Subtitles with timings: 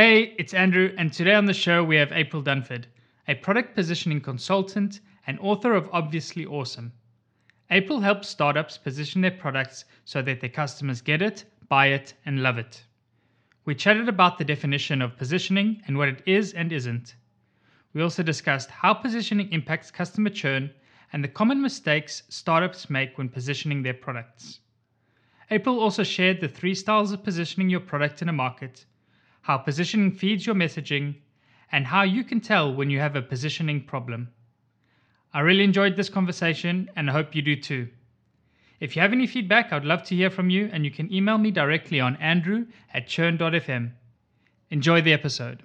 [0.00, 2.84] Hey, it's Andrew, and today on the show we have April Dunford,
[3.26, 6.92] a product positioning consultant and author of Obviously Awesome.
[7.72, 12.44] April helps startups position their products so that their customers get it, buy it, and
[12.44, 12.84] love it.
[13.64, 17.16] We chatted about the definition of positioning and what it is and isn't.
[17.92, 20.70] We also discussed how positioning impacts customer churn
[21.12, 24.60] and the common mistakes startups make when positioning their products.
[25.50, 28.84] April also shared the three styles of positioning your product in a market,
[29.48, 31.14] how positioning feeds your messaging,
[31.72, 34.28] and how you can tell when you have a positioning problem.
[35.32, 37.88] I really enjoyed this conversation and I hope you do too.
[38.78, 41.38] If you have any feedback, I'd love to hear from you, and you can email
[41.38, 43.92] me directly on andrew at churn.fm.
[44.68, 45.62] Enjoy the episode.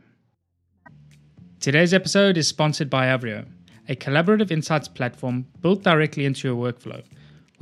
[1.59, 3.45] Today's episode is sponsored by Avrio,
[3.89, 7.03] a collaborative insights platform built directly into your workflow.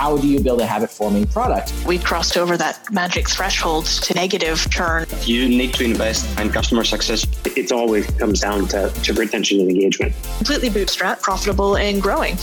[0.00, 1.74] How do you build a habit forming product?
[1.86, 5.04] We crossed over that magic threshold to negative churn.
[5.24, 7.26] You need to invest in customer success.
[7.44, 10.14] it always comes down to, to retention and engagement.
[10.38, 12.38] Completely bootstrap, profitable and growing.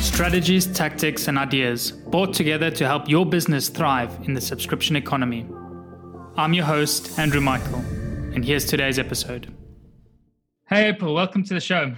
[0.00, 5.46] Strategies, tactics, and ideas brought together to help your business thrive in the subscription economy.
[6.36, 7.84] I'm your host, Andrew Michael,
[8.34, 9.54] and here's today's episode.
[10.68, 11.94] Hey, April, welcome to the show.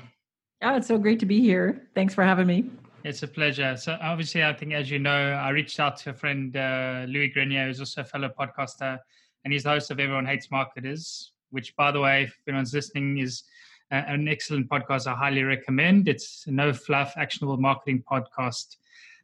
[0.61, 1.89] Oh, it's so great to be here.
[1.95, 2.71] Thanks for having me.
[3.05, 3.77] It's a pleasure.
[3.77, 7.29] So, obviously, I think, as you know, I reached out to a friend, uh, Louis
[7.29, 8.99] Grenier, who's also a fellow podcaster,
[9.45, 13.19] and he's the host of Everyone Hates Marketers, which, by the way, if anyone's listening,
[13.19, 13.43] is
[13.91, 15.09] uh, an excellent podcast.
[15.09, 16.09] I highly recommend.
[16.09, 18.77] It's a no fluff, actionable marketing podcast.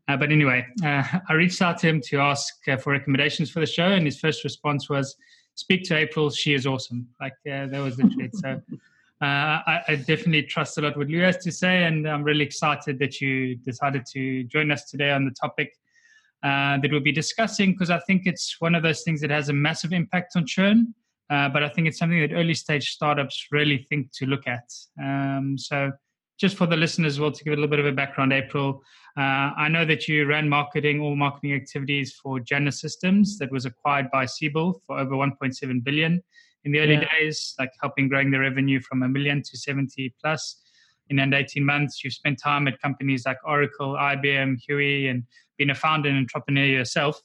[0.09, 3.61] Uh, but anyway, uh, I reached out to him to ask uh, for recommendations for
[3.61, 5.15] the show, and his first response was,
[5.55, 6.31] "Speak to April.
[6.31, 8.35] She is awesome." Like uh, that was the tweet.
[8.35, 8.61] So.
[9.21, 12.45] Uh, I, I, definitely trust a lot what Lou has to say, and I'm really
[12.45, 15.73] excited that you decided to join us today on the topic
[16.45, 19.49] uh, that we'll be discussing because I think it's one of those things that has
[19.49, 20.95] a massive impact on churn,
[21.31, 24.71] uh, but I think it's something that early stage startups really think to look at.
[25.03, 25.91] Um, so,
[26.39, 28.81] just for the listeners, as well, to give a little bit of a background, April,
[29.17, 33.65] uh, I know that you ran marketing, all marketing activities for Janna Systems that was
[33.65, 36.23] acquired by Siebel for over 1.7 billion
[36.69, 37.09] in the early Yeah.
[37.19, 40.63] days, like helping growing the revenue from a million to 70 plus
[41.09, 42.05] in under 18 months.
[42.05, 45.25] You've spent time at companies like Oracle, IBM, Huey, and
[45.57, 47.21] been a founder and entrepreneur yourself.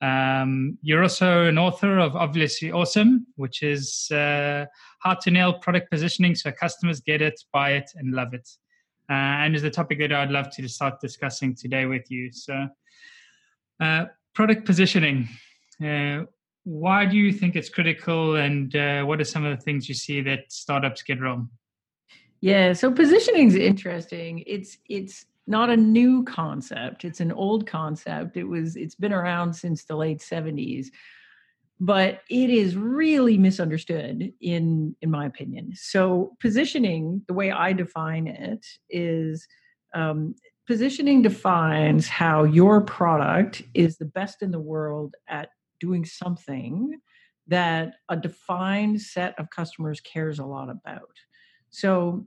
[0.00, 4.66] Um, you're also an author of Obviously Awesome, which is uh,
[5.00, 8.48] how to nail product positioning so customers get it, buy it, and love it.
[9.10, 12.30] Uh, and is the topic that I'd love to start discussing today with you.
[12.32, 12.68] So,
[13.80, 14.04] uh,
[14.34, 15.28] product positioning.
[15.82, 16.24] Uh,
[16.66, 19.94] why do you think it's critical, and uh, what are some of the things you
[19.94, 21.48] see that startups get wrong?
[22.40, 24.42] Yeah, so positioning is interesting.
[24.48, 27.04] It's it's not a new concept.
[27.04, 28.36] It's an old concept.
[28.36, 30.86] It was it's been around since the late 70s.
[31.78, 35.72] But it is really misunderstood in in my opinion.
[35.76, 39.46] So positioning, the way I define it is
[39.94, 40.34] um,
[40.66, 45.50] positioning defines how your product is the best in the world at
[45.80, 46.98] doing something
[47.48, 51.12] that a defined set of customers cares a lot about.
[51.70, 52.26] So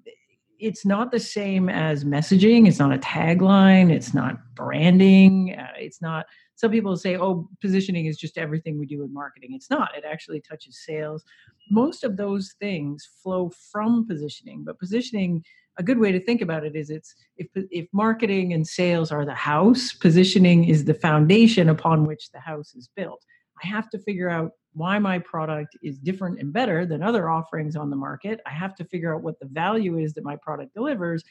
[0.60, 2.68] it's not the same as messaging.
[2.68, 3.92] It's not a tagline.
[3.92, 5.56] It's not branding.
[5.58, 6.26] Uh, it's not.
[6.56, 9.96] Some people say, "Oh, positioning is just everything we do in marketing." It's not.
[9.98, 11.24] It actually touches sales.
[11.72, 15.44] Most of those things flow from positioning, but positioning.
[15.78, 19.26] A good way to think about it is it's if if marketing and sales are
[19.26, 23.23] the house, positioning is the foundation upon which the house is built.
[23.64, 27.76] I have to figure out why my product is different and better than other offerings
[27.76, 28.40] on the market.
[28.46, 31.23] I have to figure out what the value is that my product delivers.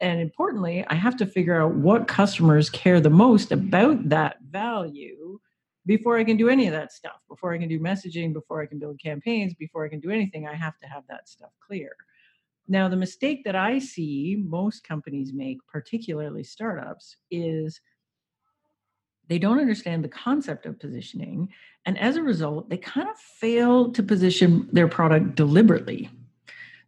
[0.00, 5.38] And importantly, I have to figure out what customers care the most about that value
[5.86, 7.20] before I can do any of that stuff.
[7.28, 10.46] Before I can do messaging, before I can build campaigns, before I can do anything,
[10.46, 11.94] I have to have that stuff clear.
[12.68, 17.80] Now, the mistake that I see most companies make, particularly startups, is
[19.30, 21.48] they don't understand the concept of positioning.
[21.86, 26.10] And as a result, they kind of fail to position their product deliberately.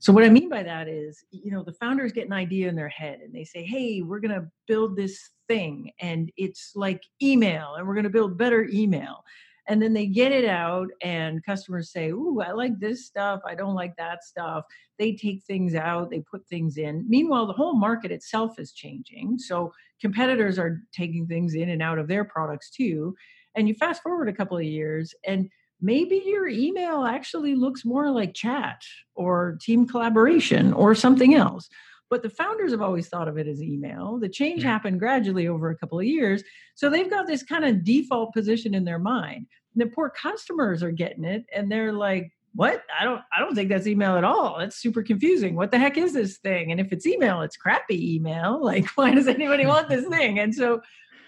[0.01, 2.75] So, what I mean by that is, you know, the founders get an idea in
[2.75, 7.05] their head and they say, hey, we're going to build this thing and it's like
[7.23, 9.25] email and we're going to build better email
[9.69, 13.41] and then they get it out and customers say ooh i like this stuff.
[13.47, 14.65] I don't like that stuff.
[14.99, 17.05] They take things out they put things in.
[17.09, 21.99] Meanwhile the whole market itself is changing so competitors are taking things in and out
[21.99, 23.15] of their products too.
[23.55, 25.49] And you fast forward a couple of years and
[25.81, 28.83] maybe your email actually looks more like chat
[29.15, 31.69] or team collaboration or something else
[32.13, 34.19] but the founders have always thought of it as email.
[34.19, 34.69] The change mm-hmm.
[34.69, 36.45] happened gradually over a couple of years.
[36.75, 39.47] So they've got this kind of default position in their mind.
[39.73, 42.83] And the poor customers are getting it and they're like, what?
[43.01, 44.59] I don't I don't think that's email at all.
[44.59, 45.57] It's super confusing.
[45.57, 46.71] What the heck is this thing?
[46.71, 48.61] And if it's email, it's crappy email.
[48.63, 50.39] Like why does anybody want this thing?
[50.39, 50.83] And so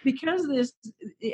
[0.05, 0.75] because this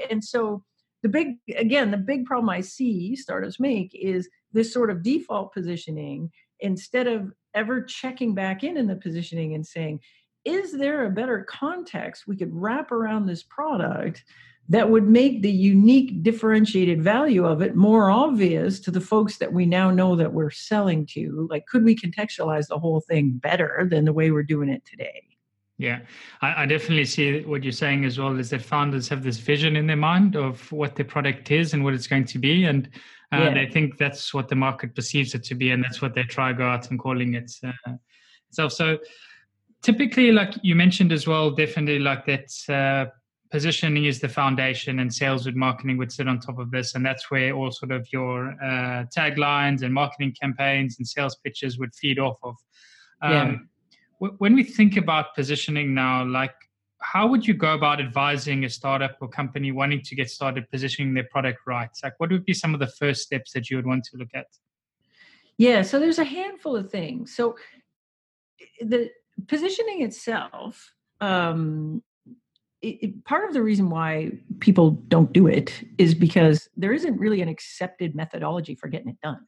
[0.08, 0.62] and so
[1.02, 5.52] the big again the big problem i see startups make is this sort of default
[5.52, 6.30] positioning
[6.60, 10.00] instead of ever checking back in in the positioning and saying,
[10.44, 14.24] is there a better context we could wrap around this product
[14.68, 19.52] that would make the unique differentiated value of it more obvious to the folks that
[19.52, 21.46] we now know that we're selling to?
[21.50, 25.22] Like could we contextualize the whole thing better than the way we're doing it today?
[25.76, 26.00] Yeah.
[26.42, 29.76] I, I, definitely see what you're saying as well is that founders have this vision
[29.76, 32.90] in their mind of what their product is and what it's going to be and
[33.32, 33.62] and yeah.
[33.62, 36.48] I think that's what the market perceives it to be, and that's what they try
[36.48, 37.92] to go out and calling it uh,
[38.48, 38.72] itself.
[38.72, 38.98] So
[39.82, 43.10] typically, like you mentioned as well, definitely like that uh,
[43.50, 47.06] positioning is the foundation, and sales with marketing would sit on top of this, and
[47.06, 51.94] that's where all sort of your uh, taglines and marketing campaigns and sales pitches would
[51.94, 52.56] feed off of.
[53.22, 53.56] Um, yeah.
[54.20, 56.54] w- when we think about positioning now, like
[57.00, 61.14] how would you go about advising a startup or company wanting to get started positioning
[61.14, 61.90] their product right?
[62.02, 64.28] Like, what would be some of the first steps that you would want to look
[64.34, 64.46] at?
[65.56, 67.34] Yeah, so there's a handful of things.
[67.34, 67.56] So,
[68.80, 69.10] the
[69.48, 72.02] positioning itself, um,
[72.82, 77.18] it, it, part of the reason why people don't do it is because there isn't
[77.18, 79.40] really an accepted methodology for getting it done.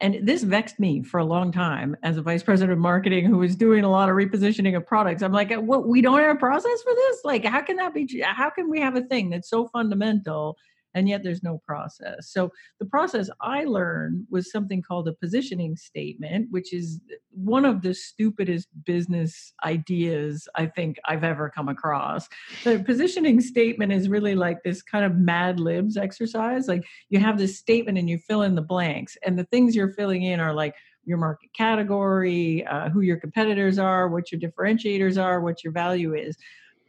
[0.00, 3.38] And this vexed me for a long time as a vice president of marketing who
[3.38, 5.22] was doing a lot of repositioning of products.
[5.22, 5.86] I'm like, what?
[5.86, 7.20] We don't have a process for this?
[7.24, 8.22] Like, how can that be?
[8.22, 10.58] How can we have a thing that's so fundamental
[10.94, 12.30] and yet there's no process.
[12.30, 17.00] So the process I learned was something called a positioning statement, which is
[17.30, 22.28] one of the stupidest business ideas I think I've ever come across.
[22.62, 26.68] The positioning statement is really like this kind of mad libs exercise.
[26.68, 29.92] Like you have this statement and you fill in the blanks, and the things you're
[29.92, 30.74] filling in are like
[31.04, 36.14] your market category, uh, who your competitors are, what your differentiators are, what your value
[36.14, 36.36] is.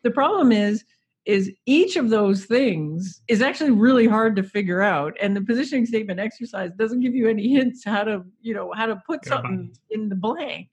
[0.04, 0.86] The problem is
[1.26, 5.16] is each of those things is actually really hard to figure out.
[5.20, 8.86] And the positioning statement exercise doesn't give you any hints how to you know how
[8.86, 10.70] to put something in the blank.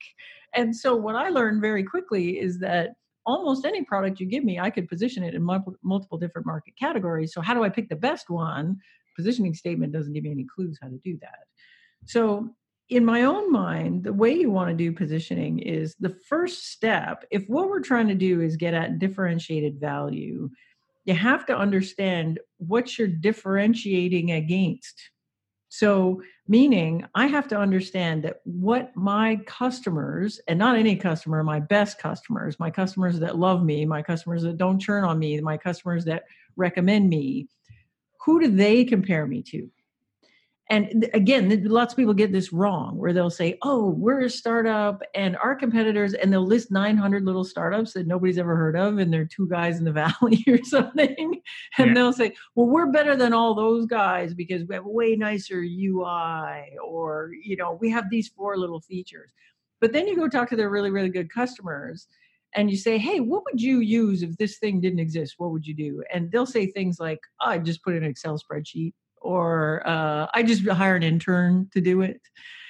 [0.55, 2.91] And so what i learned very quickly is that
[3.25, 6.73] almost any product you give me i could position it in multiple, multiple different market
[6.79, 7.33] categories.
[7.33, 8.77] So how do i pick the best one?
[9.15, 11.45] Positioning statement doesn't give me any clues how to do that.
[12.05, 12.53] So
[12.93, 17.25] in my own mind, the way you want to do positioning is the first step.
[17.31, 20.51] If what we're trying to do is get at differentiated value,
[21.05, 25.09] you have to understand what you're differentiating against.
[25.69, 31.59] So, meaning I have to understand that what my customers, and not any customer, my
[31.59, 35.57] best customers, my customers that love me, my customers that don't churn on me, my
[35.57, 37.47] customers that recommend me,
[38.23, 39.67] who do they compare me to?
[40.69, 45.01] And again lots of people get this wrong where they'll say oh we're a startup
[45.13, 49.11] and our competitors and they'll list 900 little startups that nobody's ever heard of and
[49.11, 51.41] they're two guys in the valley or something
[51.77, 51.93] and yeah.
[51.93, 55.59] they'll say well we're better than all those guys because we have a way nicer
[55.59, 59.31] ui or you know we have these four little features
[59.81, 62.07] but then you go talk to their really really good customers
[62.55, 65.33] and you say, hey, what would you use if this thing didn't exist?
[65.39, 66.03] What would you do?
[66.13, 68.93] And they'll say things like, oh, I just put in an Excel spreadsheet
[69.23, 72.21] or uh, I just hire an intern to do it.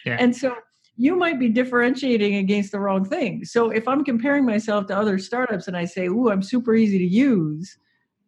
[0.05, 0.17] Yeah.
[0.19, 0.55] And so
[0.95, 3.45] you might be differentiating against the wrong thing.
[3.45, 6.99] So if I'm comparing myself to other startups and I say, "Ooh, I'm super easy
[6.99, 7.77] to use,"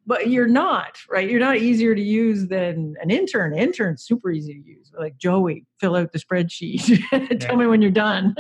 [0.08, 1.29] but you're not, right?
[1.29, 3.53] You're not easier to use than an intern.
[3.53, 4.91] An intern's super easy to use.
[4.98, 7.00] Like Joey, fill out the spreadsheet.
[7.39, 7.55] Tell yeah.
[7.55, 8.36] me when you're done.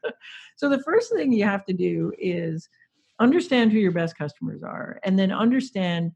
[0.56, 2.68] so the first thing you have to do is
[3.20, 6.12] understand who your best customers are and then understand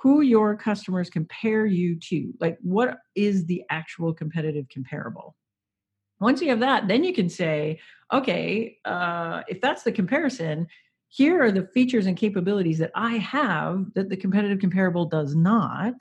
[0.00, 2.32] who your customers compare you to.
[2.40, 5.34] Like, what is the actual competitive comparable?
[6.20, 7.80] Once you have that, then you can say,
[8.12, 10.66] okay, uh, if that's the comparison,
[11.08, 15.94] here are the features and capabilities that I have that the competitive comparable does not.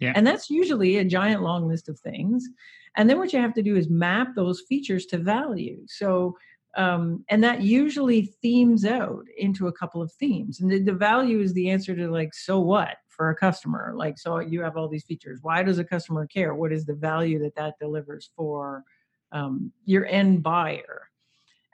[0.00, 0.12] Yeah.
[0.14, 2.48] And that's usually a giant long list of things.
[2.96, 5.80] And then what you have to do is map those features to value.
[5.86, 6.36] So,
[6.76, 10.60] um, and that usually themes out into a couple of themes.
[10.60, 13.92] And the, the value is the answer to like, so what for a customer?
[13.96, 15.40] Like, so you have all these features.
[15.42, 16.54] Why does a customer care?
[16.54, 18.84] What is the value that that delivers for
[19.32, 21.08] um, your end buyer?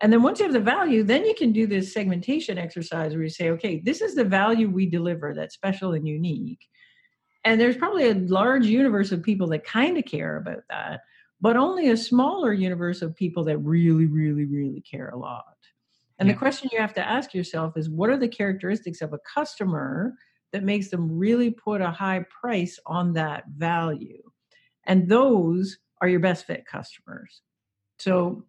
[0.02, 3.23] And then once you have the value, then you can do this segmentation exercise where
[3.23, 6.66] you say, okay, this is the value we deliver that's special and unique.
[7.44, 11.00] And there's probably a large universe of people that kind of care about that,
[11.40, 15.44] but only a smaller universe of people that really, really, really care a lot.
[16.18, 16.35] And Yeah.
[16.35, 20.14] the question you have to ask yourself is what are the characteristics of a customer
[20.52, 24.23] that makes them really put a high price on that value?
[24.85, 27.42] And those are your best fit customers.
[27.99, 28.45] So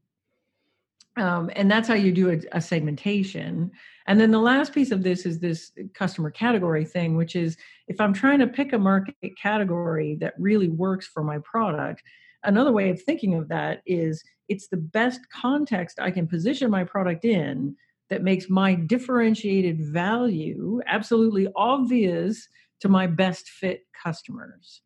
[1.17, 3.72] um, and that's how you do a, a segmentation.
[4.08, 8.00] And then the last piece of this is this customer category thing, which is if
[8.00, 12.01] I'm trying to pick a market category that really works for my product,
[12.43, 16.86] another way of thinking of that is it's the best context I can position my
[16.86, 17.75] product in
[18.12, 22.48] that makes my differentiated value absolutely obvious
[22.82, 24.82] to my best fit customers.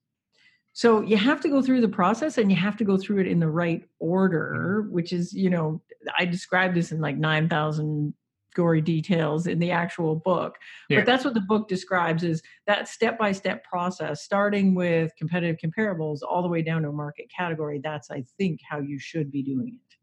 [0.74, 3.28] So you have to go through the process and you have to go through it
[3.28, 5.82] in the right order, which is, you know,
[6.20, 8.14] I describe this in like 9,000
[8.54, 10.58] gory details in the actual book.
[10.90, 11.00] Yeah.
[11.00, 16.44] But that's what the book describes is that step-by-step process starting with competitive comparables all
[16.44, 17.82] the way down to a market category.
[17.84, 19.96] That's I think how you should be doing it.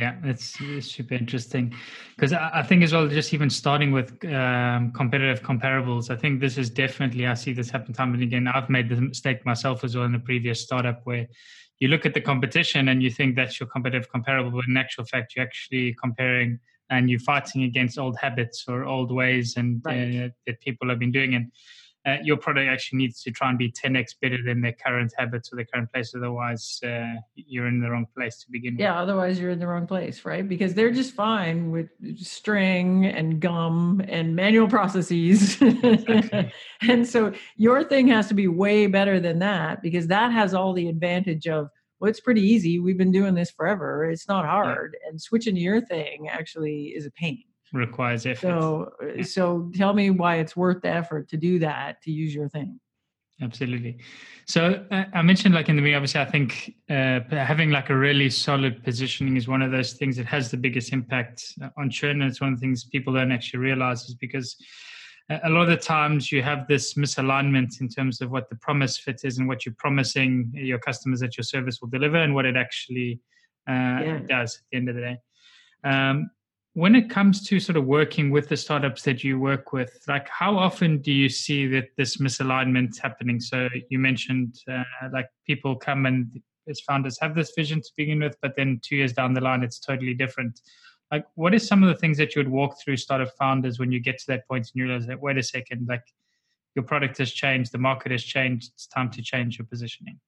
[0.00, 1.74] Yeah, it's, it's super interesting
[2.16, 6.40] because I, I think as well, just even starting with um, competitive comparables, I think
[6.40, 8.48] this is definitely, I see this happen time and again.
[8.48, 11.26] I've made the mistake myself as well in a previous startup where
[11.78, 15.04] you look at the competition and you think that's your competitive comparable, but in actual
[15.04, 16.58] fact, you're actually comparing
[16.88, 20.24] and you're fighting against old habits or old ways and Right.
[20.24, 21.34] uh, that people have been doing.
[21.34, 21.52] And
[22.04, 25.52] uh, your product actually needs to try and be 10x better than their current habits
[25.52, 26.12] or their current place.
[26.16, 28.80] Otherwise, uh, you're in the wrong place to begin with.
[28.80, 30.48] Yeah, otherwise you're in the wrong place, right?
[30.48, 35.60] Because they're just fine with string and gum and manual processes.
[35.62, 36.52] Exactly.
[36.82, 40.72] and so your thing has to be way better than that because that has all
[40.72, 41.68] the advantage of
[42.00, 42.80] well, it's pretty easy.
[42.80, 44.10] We've been doing this forever.
[44.10, 44.96] It's not hard.
[45.06, 47.44] And switching to your thing actually is a pain.
[47.72, 48.40] Requires effort.
[48.40, 49.22] So Yeah.
[49.22, 52.80] so tell me why it's worth the effort to do that, to use your thing.
[53.40, 53.98] Absolutely.
[54.46, 57.96] So uh, I mentioned, like in the beginning, obviously, I think uh, having like a
[57.96, 61.90] really solid positioning is one of those things that has the biggest impact uh, on
[61.90, 62.22] churn.
[62.22, 64.56] And it's one of the things people don't actually realize is because
[65.30, 68.56] uh, a lot of the times you have this misalignment in terms of what the
[68.56, 72.34] promise fit is and what you're promising your customers that your service will deliver and
[72.34, 73.18] what it actually
[73.68, 74.20] uh, Yeah.
[74.28, 75.18] does at the end of the day.
[75.84, 76.30] Um,
[76.74, 80.28] when it comes to sort of working with the startups that you work with, like
[80.28, 83.40] how often do you see that this misalignment happening?
[83.40, 88.20] So you mentioned uh, like people come and as founders have this vision to begin
[88.20, 90.60] with, but then two years down the line, it's totally different.
[91.10, 93.92] Like, what is some of the things that you would walk through startup founders when
[93.92, 96.04] you get to that point and you realize that wait a second, like
[96.74, 100.18] your product has changed, the market has changed, it's time to change your positioning.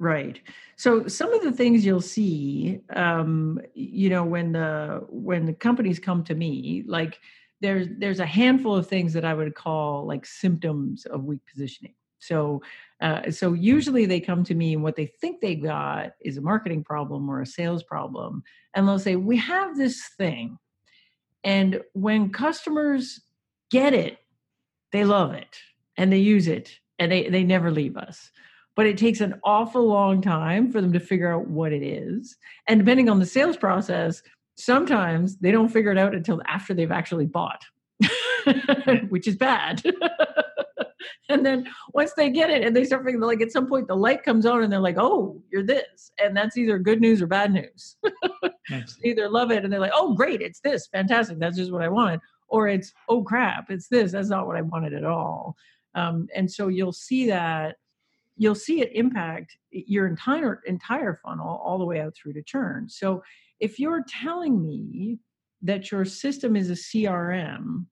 [0.00, 0.40] Right.
[0.76, 6.00] So some of the things you'll see, um, you know, when the when the companies
[6.00, 7.20] come to me, like
[7.60, 11.94] there's there's a handful of things that I would call like symptoms of weak positioning.
[12.18, 12.60] So
[13.00, 16.42] uh, so usually they come to me and what they think they got is a
[16.42, 18.42] marketing problem or a sales problem,
[18.74, 20.58] and they'll say we have this thing,
[21.44, 23.20] and when customers
[23.70, 24.18] get it,
[24.90, 25.56] they love it
[25.96, 28.30] and they use it and they they never leave us
[28.76, 32.36] but it takes an awful long time for them to figure out what it is.
[32.66, 34.22] And depending on the sales process,
[34.56, 37.62] sometimes they don't figure it out until after they've actually bought,
[39.08, 39.82] which is bad.
[41.28, 43.96] and then once they get it and they start figuring, like at some point the
[43.96, 46.12] light comes on and they're like, oh, you're this.
[46.22, 47.96] And that's either good news or bad news.
[49.04, 51.88] Either love it and they're like, oh, great, it's this, fantastic, that's just what I
[51.88, 52.20] wanted.
[52.48, 55.54] Or it's, oh, crap, it's this, that's not what I wanted at all.
[55.94, 57.76] Um, and so you'll see that
[58.36, 62.88] you'll see it impact your entire entire funnel all the way out through to churn.
[62.88, 63.22] So
[63.60, 65.18] if you're telling me
[65.62, 67.86] that your system is a CRM,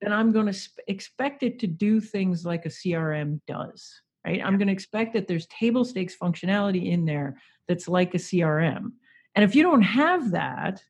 [0.00, 4.40] then I'm going to sp- expect it to do things like a CRM does, right?
[4.42, 7.36] I'm going to expect that there's table stakes functionality in there
[7.68, 8.92] that's like a CRM.
[9.34, 10.82] And if you don't have that,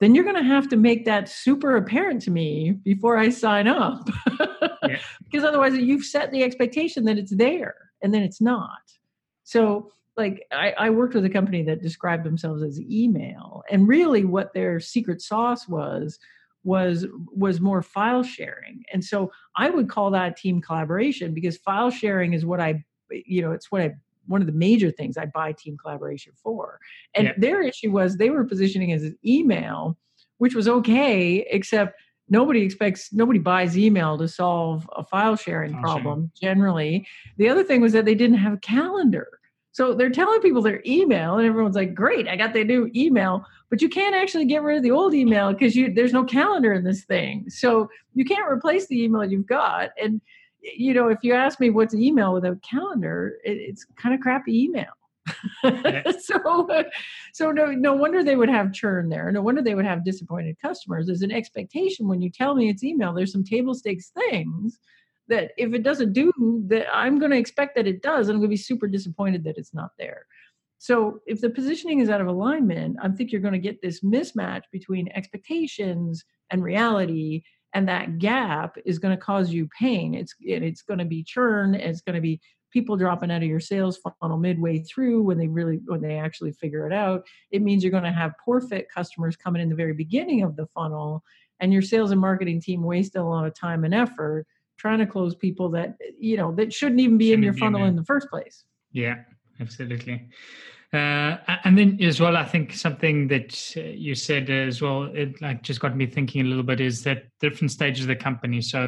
[0.00, 3.66] then you're going to have to make that super apparent to me before I sign
[3.66, 4.08] up.
[4.86, 4.98] Yeah.
[5.24, 7.74] Because otherwise, you've set the expectation that it's there
[8.06, 8.92] and then it's not.
[9.42, 13.64] So, like, I, I worked with a company that described themselves as email.
[13.68, 16.20] And really, what their secret sauce was
[16.62, 21.90] was was more file sharing and so i would call that team collaboration because file
[21.90, 23.94] sharing is what i you know it's what i
[24.26, 26.80] one of the major things i buy team collaboration for
[27.14, 27.34] and Yeah.
[27.38, 29.96] their issue was they were positioning as an email
[30.38, 35.82] which was okay except nobody expects nobody buys email to solve a file sharing oh,
[35.82, 37.06] File problem generally.
[37.36, 39.28] The other thing was that they didn't have a calendar.
[39.72, 43.44] So they're telling people their email and everyone's like great i got the new email.
[43.68, 46.72] But you can't actually get rid of the old email because you there's no calendar
[46.72, 47.50] in this thing.
[47.50, 49.90] So you can't replace the email you've got.
[50.02, 50.20] And
[50.62, 54.64] you know if you ask me what's email without calendar it, it's kind of crappy
[54.64, 54.92] email
[56.20, 56.84] so uh,
[57.32, 59.30] so no no wonder they would have churn there.
[59.32, 61.06] No wonder they would have disappointed customers.
[61.06, 64.78] There's an expectation when you tell me it's email there's some table stakes things
[65.28, 66.32] that if it doesn't do
[66.68, 69.44] that i'm going to expect that it does and i'm going to be super disappointed
[69.44, 70.26] that it's not there.
[70.78, 74.02] So if the positioning is out of alignment i think you're going to get this
[74.02, 77.42] mismatch between expectations and reality
[77.76, 80.14] and that gap is going to cause you pain.
[80.14, 82.40] It's it's going to be churn it's going to be
[82.72, 86.52] people dropping out of your sales funnel midway through when they really when they actually
[86.52, 89.74] figure it out it means you're going to have poor fit customers coming in the
[89.74, 91.22] very beginning of the funnel
[91.60, 94.46] and your sales and marketing team wasted a lot of time and effort
[94.76, 97.58] trying to close people that you know that shouldn't even be in Shouldn't your in
[97.58, 97.88] funnel there.
[97.88, 99.16] in the first place Yeah,
[99.60, 100.28] absolutely.
[100.92, 105.42] Uh, and then as well, I think something that uh, you said as well, it
[105.42, 108.60] like just got me thinking a little bit is that different stages of the company.
[108.62, 108.86] So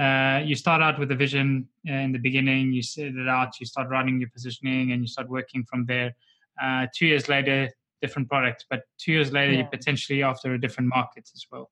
[0.00, 3.60] uh, you start out with a vision uh, in the beginning, you set it out,
[3.60, 6.14] you start running your positioning, and you start working from there.
[6.62, 7.68] Uh, two years later,
[8.00, 9.58] different product, but two years later, Yeah.
[9.58, 11.70] you're potentially after a different market as well.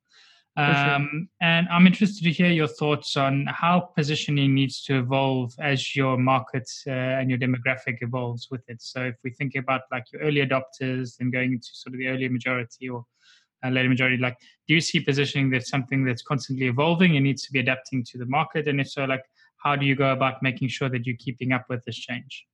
[0.56, 0.94] For sure.
[0.94, 5.94] Um, and I'm interested to hear your thoughts on how positioning needs to evolve as
[5.94, 8.82] your market uh, and your demographic evolves with it.
[8.82, 12.08] So, if we think about like your early adopters and going into sort of the
[12.08, 13.06] early majority or
[13.64, 14.36] uh, later majority, like,
[14.66, 18.18] do you see positioning that's something that's constantly evolving and needs to be adapting to
[18.18, 18.68] the market?
[18.68, 19.22] And if so, like,
[19.56, 22.46] how do you go about making sure that you're keeping up with this change?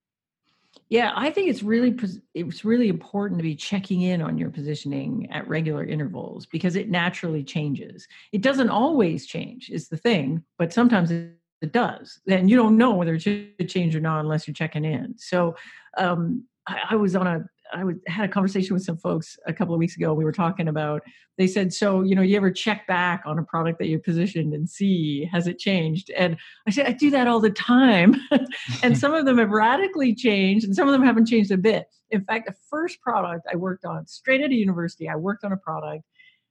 [0.88, 1.96] Yeah, I think it's really
[2.34, 6.90] it's really important to be checking in on your positioning at regular intervals because it
[6.90, 8.06] naturally changes.
[8.32, 12.20] It doesn't always change, is the thing, but sometimes it, it does.
[12.28, 15.14] And you don't know whether it should change or not unless you're checking in.
[15.16, 15.54] So
[15.96, 19.52] um, I, I was on a I was, had a conversation with some folks a
[19.52, 20.14] couple of weeks ago.
[20.14, 21.02] We were talking about.
[21.36, 24.54] They said, "So you know, you ever check back on a product that you positioned
[24.54, 28.14] and see has it changed?" And I said, "I do that all the time."
[28.82, 31.86] and some of them have radically changed, and some of them haven't changed a bit.
[32.10, 35.52] In fact, the first product I worked on straight out of university, I worked on
[35.52, 36.04] a product,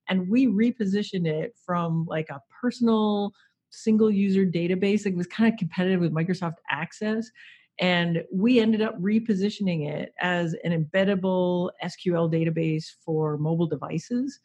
[0.09, 3.31] and we repositioned it from like a personal
[3.69, 5.05] single user database.
[5.05, 7.31] It was kind of competitive with Microsoft Access
[7.79, 14.39] and we ended up repositioning it as an embeddable SQL database for mobile devices.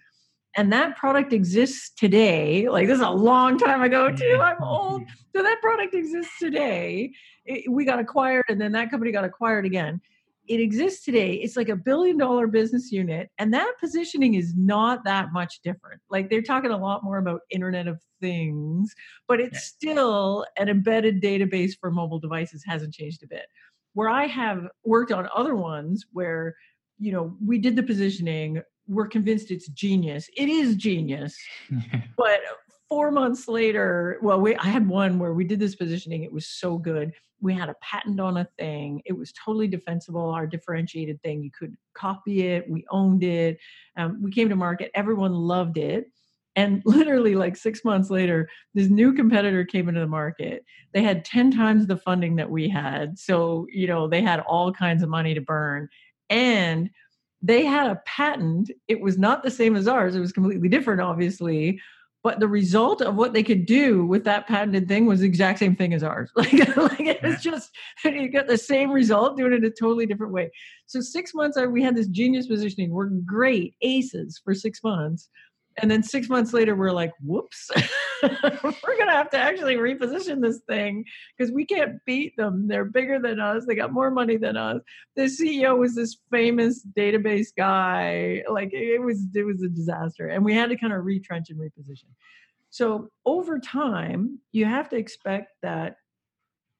[0.56, 2.68] And that product exists today.
[2.68, 4.24] Like this is a long time ago too.
[4.24, 4.42] Mm-hmm.
[4.42, 5.02] I'm old.
[5.02, 5.36] Mm-hmm.
[5.36, 7.12] So that product exists today.
[7.44, 10.00] It, we got acquired and then that company got acquired again.
[10.48, 11.34] It exists today.
[11.34, 13.30] It's like a billion dollar business unit.
[13.38, 16.00] And that positioning is not that much different.
[16.10, 18.94] Like they're talking a lot more about Internet of Things,
[19.26, 23.46] but it's still an embedded database for mobile devices, hasn't changed a bit.
[23.94, 26.54] Where I have worked on other ones where,
[26.98, 30.28] you know, we did the positioning, we're convinced it's genius.
[30.36, 31.36] It is genius
[32.16, 32.40] but
[32.88, 36.46] four months later well we, i had one where we did this positioning it was
[36.46, 39.02] so good we had a patent on a thing.
[39.04, 41.42] It was totally defensible our differentiated thing.
[41.42, 42.68] You could copy it.
[42.68, 43.58] We owned it.
[43.96, 44.90] Um, we came to market.
[44.94, 46.06] Everyone loved it.
[46.56, 50.64] And literally like six months later this new competitor came into the market.
[50.92, 53.18] They had 10 times the funding that we had.
[53.18, 55.88] So you know they had all kinds of money to burn.
[56.30, 56.90] And
[57.40, 58.70] they had a patent.
[58.88, 60.16] It was not the same as ours.
[60.16, 61.80] It was completely different obviously
[62.28, 65.58] but the result of what they could do with that patented thing was the exact
[65.58, 66.30] same thing as ours.
[66.36, 67.70] Like, like it was just
[68.04, 70.50] you got the same result doing it a totally different way.
[70.84, 72.90] So six months uh, we had this genius positioning.
[72.90, 75.30] We're great aces for six months.
[75.80, 77.70] And then six months later we're like whoops
[78.62, 81.04] we're gonna have to actually reposition this thing
[81.36, 82.68] because we can't beat them.
[82.68, 83.64] They're bigger than us.
[83.66, 84.80] They got more money than us.
[85.16, 88.42] The ceo was this famous database guy.
[88.48, 91.58] Like it was it was a disaster and we had to kind of retrench and
[91.58, 92.10] reposition.
[92.70, 95.96] So over time you have to expect that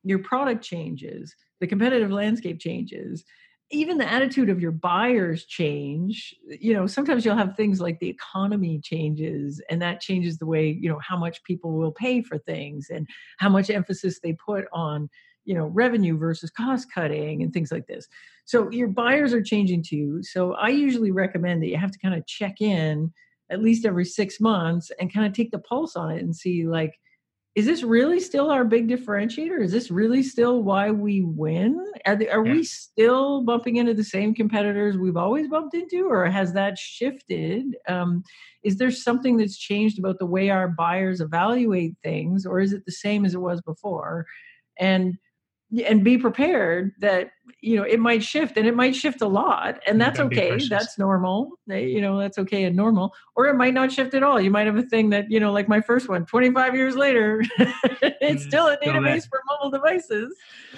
[0.05, 3.25] your product changes the competitive landscape changes
[3.71, 6.35] even the attitude of your buyers change.
[6.49, 10.71] You know sometimes you'll have things like the economy changes and that changes the way
[10.81, 13.07] you know how much people will pay for things and
[13.39, 15.09] how much emphasis they put on
[15.45, 18.09] you know revenue versus cost cutting and things like this.
[18.45, 20.23] So your buyers are changing too.
[20.23, 23.13] So i usually recommend that you have to kind of check in
[23.51, 26.67] at least every six months and kind of take the pulse on it and see
[26.67, 26.99] like
[27.59, 29.61] is this really still our big differentiator?
[29.61, 31.85] Is this really still why we win?
[32.07, 32.53] Are, the, are yeah.
[32.53, 37.75] we still bumping into the same competitors we've always bumped into, or has that shifted?
[37.89, 38.23] Um,
[38.63, 42.85] is there something that's changed about the way our buyers evaluate things, or is it
[42.87, 44.25] the same as it was before?
[44.79, 45.19] And
[45.85, 49.79] and be prepared that you know it might shift and it might shift a lot
[49.87, 53.93] and that's okay that's normal you know that's okay and normal or it might not
[53.93, 56.25] shift at all you might have a thing that you know like my first one
[56.25, 60.35] 25 years later it's mm, still a database for mobile devices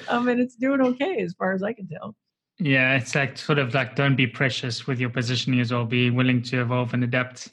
[0.09, 2.17] um, and it's doing okay as far as i can tell.
[2.59, 6.11] Yeah it's like sort of like don't be precious with your positioning as well be
[6.11, 7.51] willing to evolve and adapt.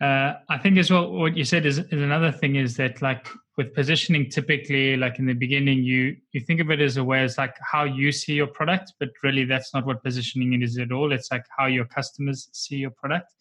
[0.00, 3.26] Uh, I think as well, what you said is, is, another thing is that like
[3.56, 7.22] with positioning, typically like in the beginning, you you think of it as a way
[7.22, 10.92] as like how you see your product, but really that's not what positioning is at
[10.92, 11.12] all.
[11.12, 13.32] It's like how your customers see your product.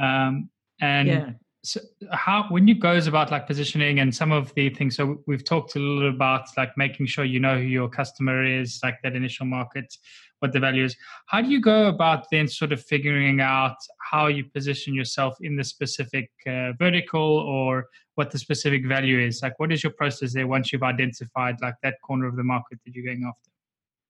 [0.00, 1.30] Um, and yeah.
[1.64, 1.80] so
[2.12, 5.74] how when you goes about like positioning and some of the things, so we've talked
[5.74, 9.46] a little about like making sure you know who your customer is, like that initial
[9.46, 9.92] market,
[10.38, 10.96] what the value is.
[11.26, 13.76] How do you go about then sort of figuring out
[14.10, 17.88] how you position yourself in the specific uh, vertical or
[18.20, 19.42] what the specific value is?
[19.42, 22.78] Like, what is your process there once you've identified like that corner of the market
[22.84, 23.50] that you're going after?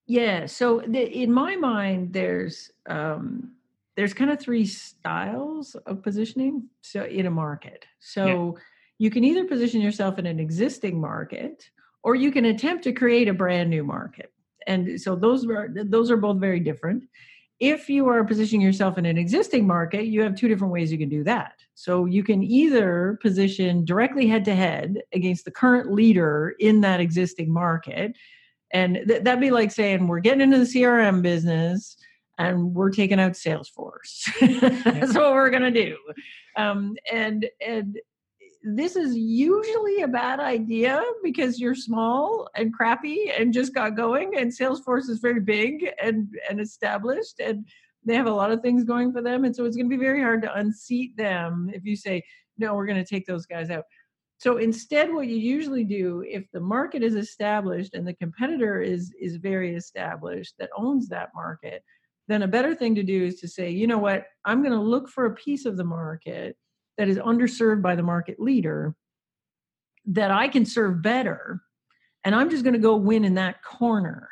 [0.06, 0.46] Yeah.
[0.46, 2.56] So the, in my mind, there's
[2.96, 3.52] um,
[3.96, 6.54] there's kind of three styles of positioning.
[6.82, 8.62] So in a market, so yeah.
[8.98, 11.70] you can either position yourself in an existing market,
[12.02, 14.32] or you can attempt to create a brand new market
[14.66, 17.04] and so those are those are both very different
[17.58, 20.98] if you are positioning yourself in an existing market you have two different ways you
[20.98, 25.92] can do that so you can either position directly head to head against the current
[25.92, 28.16] leader in that existing market
[28.72, 31.96] and th- that'd be like saying we're getting into the crm business
[32.40, 34.24] and we're taking out salesforce.
[34.82, 35.96] That's what we're going to do.
[36.56, 37.98] Um, and and
[38.62, 44.36] this is usually a bad idea because you're small and crappy and just got going
[44.36, 47.66] and salesforce is very big and and established and
[48.04, 50.02] they have a lot of things going for them and so it's going to be
[50.02, 52.22] very hard to unseat them if you say
[52.58, 53.84] no we're going to take those guys out
[54.38, 59.12] so instead what you usually do if the market is established and the competitor is
[59.20, 61.82] is very established that owns that market
[62.28, 64.80] then a better thing to do is to say you know what i'm going to
[64.80, 66.56] look for a piece of the market
[66.96, 68.94] that is underserved by the market leader
[70.06, 71.62] that I can serve better.
[72.24, 74.29] And I'm just going to go win in that corner.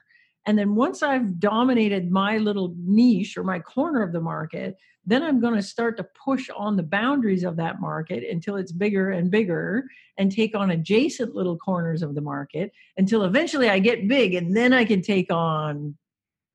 [0.48, 5.22] And then once I've dominated my little niche or my corner of the market, then
[5.22, 9.10] I'm going to start to push on the boundaries of that market until it's bigger
[9.10, 9.84] and bigger
[10.16, 14.56] and take on adjacent little corners of the market until eventually I get big and
[14.56, 15.98] then I can take on,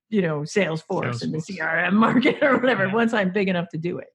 [0.10, 1.22] you know, Salesforce, Salesforce.
[1.22, 2.96] and the CRM market or whatever yeah.
[2.96, 4.08] once I'm big enough to do it.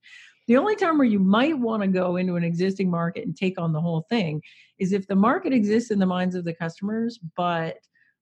[0.49, 3.61] The only time where you might want to go into an existing market and take
[3.61, 4.43] on the whole thing
[4.81, 7.77] is if the market exists in the minds of the customers, but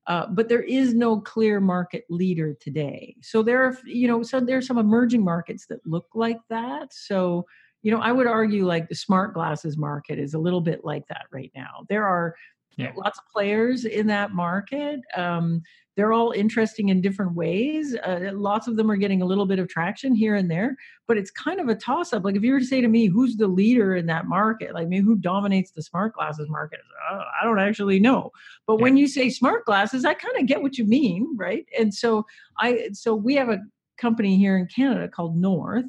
[0.07, 3.17] uh, but there is no clear market leader today.
[3.23, 6.93] So there are, you know, so there are some emerging markets that look like that.
[6.93, 7.47] So,
[7.83, 11.07] you know, I would argue like the smart glasses market is a little bit like
[11.09, 11.85] that right now.
[11.89, 12.35] There are
[12.77, 12.93] yeah.
[12.97, 15.01] lots of players in that market.
[15.17, 15.63] Um,
[15.97, 17.97] they're all interesting in different ways.
[17.97, 20.77] Uh, lots of them are getting a little bit of traction here and there,
[21.09, 22.23] but it's kind of a toss up.
[22.23, 24.75] Like if you were to say to me, who's the leader in that market?
[24.75, 26.81] Like me, who dominates the smart glasses market?
[27.11, 28.31] Uh, I don't actually know.
[28.67, 28.83] But yeah.
[28.83, 31.65] when you say smart glasses, I kind of get what you mean, right?
[31.79, 32.27] And so
[32.59, 33.63] I, so we have a
[33.97, 35.87] company here in Canada called North,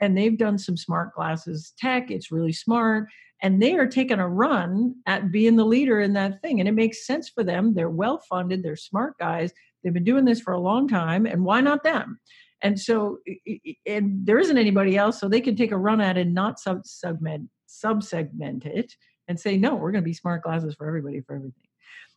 [0.00, 2.12] and they've done some smart glasses tech.
[2.12, 3.08] It's really smart
[3.42, 6.72] and they are taking a run at being the leader in that thing and it
[6.72, 7.74] makes sense for them.
[7.74, 11.44] They're well funded they're smart guys they've been doing this for a long time and
[11.44, 12.18] why not them?
[12.62, 13.18] And so
[13.86, 16.58] and there isn't anybody else so they can take a run at it and not
[16.58, 18.92] sub segment subsegment it
[19.28, 21.62] and say no we're going to be smart glasses for everybody for everything.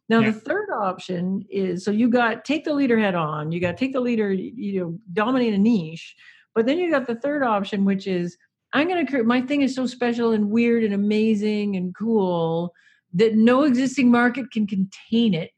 [0.09, 0.31] Now yeah.
[0.31, 3.93] the third option is so you got take the leader head on you got take
[3.93, 6.15] the leader you know dominate a niche
[6.55, 8.35] but then you got the third option which is
[8.73, 12.73] I'm going to create my thing is so special and weird and amazing and cool
[13.13, 15.51] that no existing market can contain it.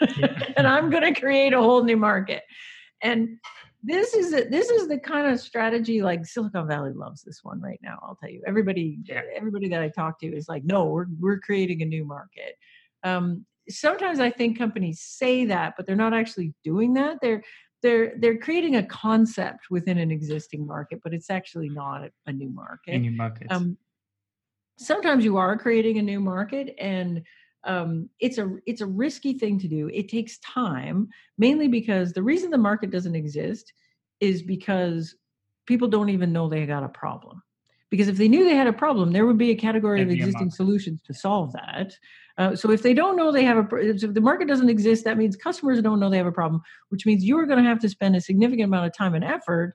[0.56, 2.42] and I'm going to create a whole new market.
[3.02, 3.38] And
[3.84, 7.60] this is a, this is the kind of strategy like Silicon Valley loves this one
[7.60, 7.98] right now.
[8.02, 9.20] I'll tell you, everybody yeah.
[9.36, 12.56] everybody that I talk to is like, no, we're we're creating a new market.
[13.04, 17.18] Um, sometimes I think companies say that, but they're not actually doing that.
[17.20, 17.42] They're
[17.82, 22.48] they're they're creating a concept within an existing market, but it's actually not a, new
[22.48, 22.94] market.
[22.94, 23.46] A new market.
[23.50, 23.76] Um,
[24.78, 27.22] sometimes you are creating a new market, and
[27.64, 29.90] um, it's a it's a risky thing to do.
[29.92, 33.72] It takes time, mainly because the reason the market doesn't exist
[34.20, 35.14] is because
[35.66, 37.42] people don't even know they got a problem.
[37.90, 40.18] because if they knew they had a problem, there would be a category of There'd
[40.18, 41.94] a existing solutions to solve that.
[42.36, 45.16] Uh, so if they don't know they have a, if the market doesn't exist, that
[45.16, 47.88] means customers don't know they have a problem, which means you're going to have to
[47.88, 49.74] spend a significant amount of time and effort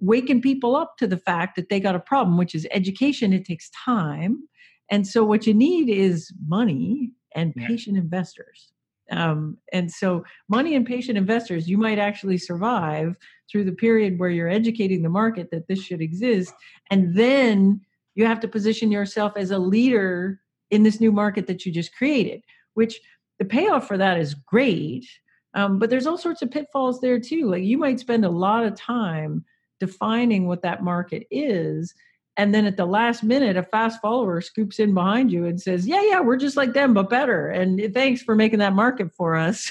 [0.00, 3.32] waking people up to the fact that they got a problem, which is education.
[3.32, 4.48] It takes time,
[4.90, 7.68] and so what you need is money and Yeah.
[7.68, 8.72] patient investors.
[9.10, 13.16] Um, and so money and patient investors, you might actually survive
[13.50, 16.52] through the period where you're educating the market that this should exist,
[16.90, 17.80] and then
[18.14, 20.40] you have to position yourself as a leader
[20.72, 22.42] in this new market that you just created.
[22.74, 23.00] Which
[23.38, 25.06] the payoff for that is great,
[25.54, 27.48] um, but there's all sorts of pitfalls there too.
[27.48, 29.44] Like you might spend a lot of time
[29.78, 31.94] defining what that market is.
[32.38, 35.86] And then at the last minute, a fast follower scoops in behind you and says,
[35.86, 37.48] Yeah, yeah, we're just like them, but better.
[37.48, 39.70] And thanks for making that market for us.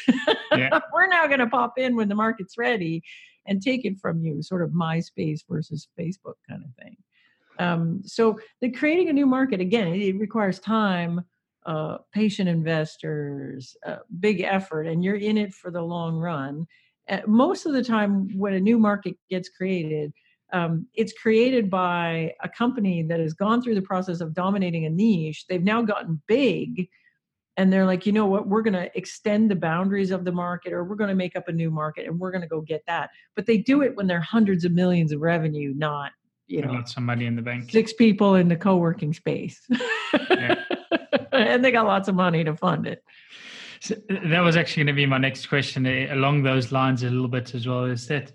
[0.56, 0.80] Yeah.
[0.94, 3.04] we're now going to pop in when the market's ready
[3.48, 6.98] and take it from you, sort of MySpace versus Facebook kind of thing.
[7.60, 11.22] Um, so, the creating a new market, again, it, it requires time,
[11.66, 16.66] uh, patient investors, uh, big effort, and you're in it for the long run.
[17.10, 20.14] Uh, most of the time, when a new market gets created,
[20.54, 24.90] um, it's created by a company that has gone through the process of dominating a
[24.90, 25.46] niche.
[25.48, 26.90] They've now gotten big,
[27.58, 30.74] and they're like, you know what, we're going to extend the boundaries of the market,
[30.74, 32.84] or we're going to make up a new market, and we're going to go get
[32.88, 33.12] that.
[33.36, 36.12] But they do it when they're hundreds of millions of revenue, not
[36.52, 37.72] you know Got some money in the bank.
[37.72, 39.58] six people in the co-working space
[40.30, 40.56] Yeah.
[41.32, 43.04] and they got lots of money to fund it
[43.80, 47.10] So that was actually going to be my next question eh, along those lines a
[47.10, 47.86] little bit as well.
[47.86, 48.32] Is that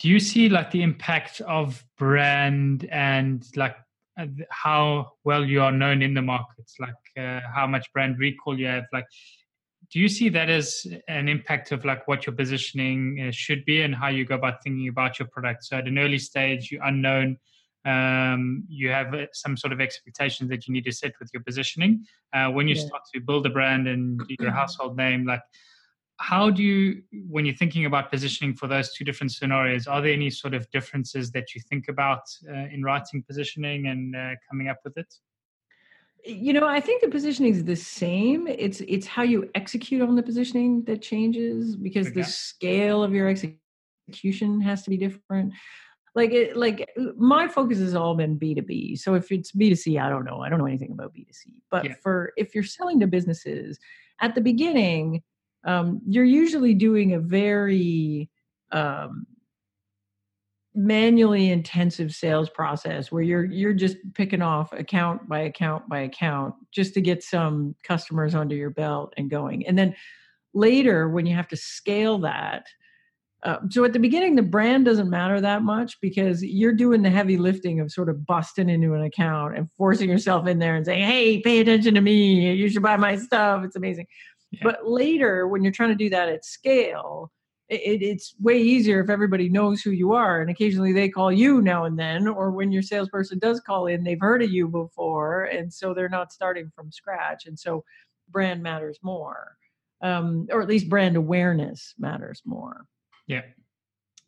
[0.00, 3.76] do you see like the impact of brand and like
[4.20, 8.58] uh, how well you are known in the markets, like uh, how much brand recall
[8.58, 8.84] you have?
[8.92, 9.06] Like,
[9.90, 13.82] do you see that as an impact of like what your positioning uh, should be
[13.82, 15.64] and how you go about thinking about your product?
[15.64, 17.38] So at an early stage, you're unknown.
[17.86, 21.42] Um, you have uh, some sort of expectations that you need to set with your
[21.42, 22.04] positioning.
[22.34, 22.82] Uh, when you Yeah.
[22.86, 25.42] start to build a brand and your household name, like
[26.18, 30.12] how do you when you're thinking about positioning for those two different scenarios are there
[30.12, 34.68] any sort of differences that you think about uh, in writing positioning and uh, coming
[34.68, 35.14] up with it
[36.24, 38.46] you know i think the positioning is the same.
[38.46, 43.28] It's it's how you execute on the positioning that changes because the scale of your
[43.28, 45.52] execution has to be different.
[46.14, 50.24] Like it like my focus has all been b2b so if it's b2c i don't
[50.24, 50.40] know.
[50.40, 51.94] I don't know anything about b2c but Yeah.
[52.02, 53.78] for if you're selling to businesses
[54.20, 55.22] at the beginning
[55.64, 58.30] um, you're usually doing a very
[58.72, 59.26] um,
[60.78, 66.54] manually intensive sales process where you're you're just picking off account by account by account
[66.70, 69.66] just to get some customers under your belt and going.
[69.66, 69.96] And then
[70.54, 72.66] later when you have to scale that
[73.42, 77.10] uh, so at the beginning the brand doesn't matter that much because you're doing the
[77.10, 80.86] heavy lifting of sort of busting into an account and forcing yourself in there and
[80.86, 82.52] saying hey pay attention to me.
[82.52, 83.64] You should buy my stuff.
[83.64, 84.06] It's amazing.
[84.52, 84.60] Yeah.
[84.62, 87.32] but later when you're trying to do that at scale
[87.68, 91.60] it, it's way easier if everybody knows who you are and occasionally they call you
[91.60, 95.44] now and then or when your salesperson does call in they've heard of you before
[95.44, 97.84] and so they're not starting from scratch and so
[98.30, 99.58] brand matters more
[100.00, 102.86] um, or at least brand awareness matters more.
[103.26, 103.42] Yeah.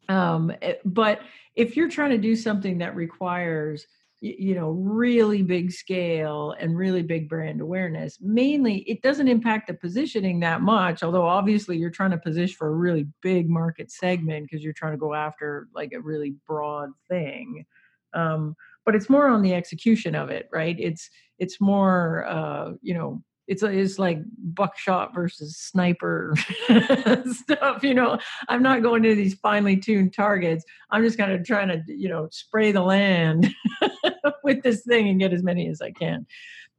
[0.08, 1.20] Um, eh, but
[1.54, 3.86] if you're trying to do something that requires
[4.20, 8.18] you know really big scale and really big brand awareness.
[8.20, 12.68] Mainly it doesn't impact the positioning that much although obviously you're trying to position for
[12.68, 16.90] a really big market segment because you're trying to go after like a really broad
[17.08, 17.64] thing.
[18.12, 20.76] Um, but it's more on the execution of it right?
[20.78, 26.34] It's it's more uh, you know it's it's like buckshot versus sniper
[27.32, 28.16] stuff you know?
[28.48, 30.64] I'm not going to these finely tuned targets.
[30.90, 33.52] I'm just kind of trying to you know spray the land
[34.44, 36.26] with this thing and get as many as i can.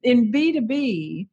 [0.03, 1.27] In b2b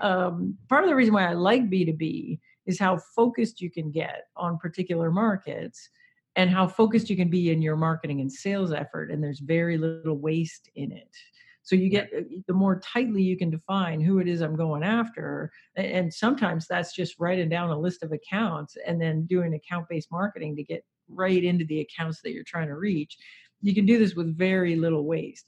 [0.00, 4.26] um, part of the reason why i like b2b is how focused you can get
[4.36, 5.88] on particular markets
[6.36, 9.78] and how focused you can be in your marketing and sales effort and there's very
[9.78, 11.16] little waste in it
[11.62, 14.82] so you get uh, the more tightly you can define who it is i'm going
[14.82, 19.86] after and sometimes that's just writing down a list of accounts and then doing account
[19.88, 23.16] based marketing to get right into the accounts that you're trying to reach.
[23.60, 25.46] You can do this with very little waste.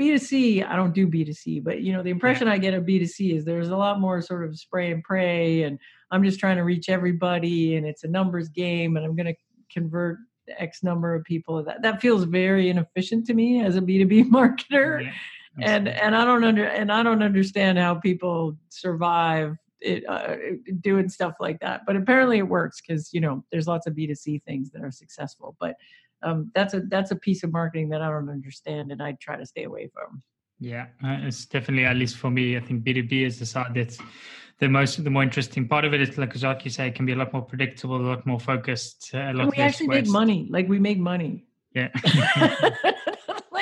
[0.00, 3.44] B2c i don't do b2c but you know the impression i get of b2c is
[3.44, 5.78] there's a lot more sort of spray and pray and
[6.10, 9.34] i'm just trying to reach everybody and it's a numbers game and i'm going to
[9.70, 10.16] convert
[10.58, 11.62] x number of people.
[11.62, 15.04] That that feels very inefficient to me as a b2b marketer.
[15.04, 15.12] Yeah
[15.60, 20.36] and and I don't under and I don't understand how people survive it uh,
[20.80, 21.82] doing stuff like that.
[21.86, 25.56] But apparently it works because you know there's lots of B2C things that are successful.
[25.60, 25.76] But
[26.22, 29.36] um, that's a that's a piece of marketing that I don't understand, and I try
[29.36, 30.22] to stay away from.
[30.60, 32.56] Yeah, uh, it's definitely at least for me.
[32.56, 33.98] I think B two B is the side that's
[34.58, 36.00] the most the more interesting part of it.
[36.00, 36.10] it.
[36.10, 38.40] Is like like you say, it can be a lot more predictable, a lot more
[38.40, 39.10] focused.
[39.14, 40.06] A lot we actually waste.
[40.06, 40.46] make money.
[40.50, 41.44] Like we make money.
[41.74, 41.88] Yeah.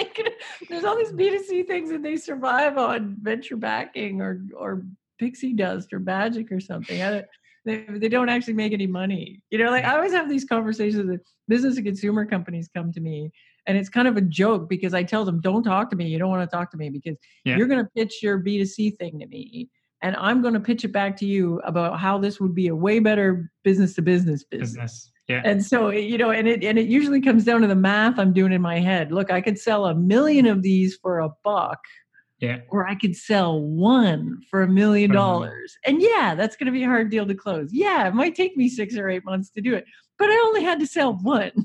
[0.01, 0.35] like
[0.69, 4.85] there's all these B2C things and they survive on venture backing or or
[5.19, 7.03] pixie dust or magic or something.
[7.03, 7.25] I,
[7.67, 9.43] they, they don't actually make any money.
[9.51, 13.01] You know, like I always have these conversations with business and consumer companies come to
[13.01, 13.31] me
[13.67, 16.09] and it's kind of a joke because I tell them, don't talk to me.
[16.09, 17.57] You don't want to talk to me because yeah.
[17.57, 19.69] you're going to pitch your B2C thing to me
[20.03, 22.75] and I'm going to pitch it back to you about how this would be a
[22.75, 25.10] way better business to business business.
[25.31, 25.43] Yeah.
[25.45, 28.33] And so, you know, and it and it usually comes down to the math I'm
[28.33, 29.13] doing in my head.
[29.13, 31.79] Look, I could sell a million of these for a buck.
[32.41, 32.63] Yeah.
[32.71, 35.77] Or I could sell one for a million dollars.
[35.87, 37.69] And yeah, that's going to be a hard deal to close.
[37.71, 39.85] Yeah, it might take me 6 or 8 months to do it.
[40.19, 41.53] But I only had to sell one.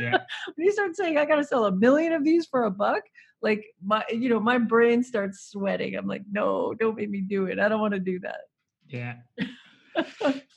[0.00, 0.18] Yeah.
[0.56, 3.02] when you start saying I got to sell a million of these for a buck,
[3.42, 5.94] like my you know, my brain starts sweating.
[5.94, 7.60] I'm like, "No, don't make me do it.
[7.60, 8.40] I don't want to do that."
[8.88, 9.14] Yeah.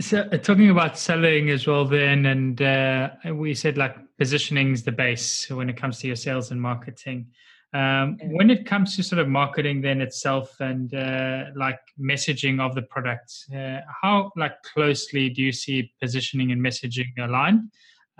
[0.00, 4.84] So uh, talking about selling as well, then, and uh, we said like positioning is
[4.84, 7.26] the base when it comes to your sales and marketing.
[7.74, 12.76] Um, when it comes to sort of marketing then itself and uh, like messaging of
[12.76, 17.70] the product, uh, how like closely do you see positioning and messaging aligned?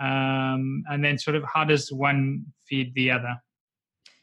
[0.01, 3.41] Um, and then sort of how does one feed the other?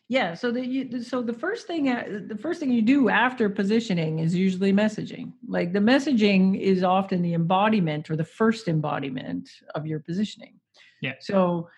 [0.08, 0.34] Yeah.
[0.34, 4.20] So the you, so the first thing uh, the first thing you do after positioning
[4.20, 5.32] is usually messaging.
[5.48, 10.60] Like the messaging is often the embodiment or the first embodiment of your positioning.
[11.02, 11.14] Yeah.
[11.20, 11.68] So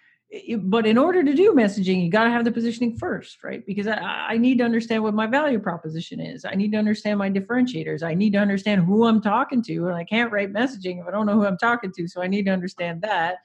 [0.58, 3.86] but in order to do messaging you got to have the positioning first right because
[3.86, 7.30] I, I, need to understand what my value proposition is i need to understand my
[7.30, 11.08] differentiators i need to understand who i'm talking to and i can't write messaging if
[11.08, 13.36] i don't know who i'm talking to so i need to understand that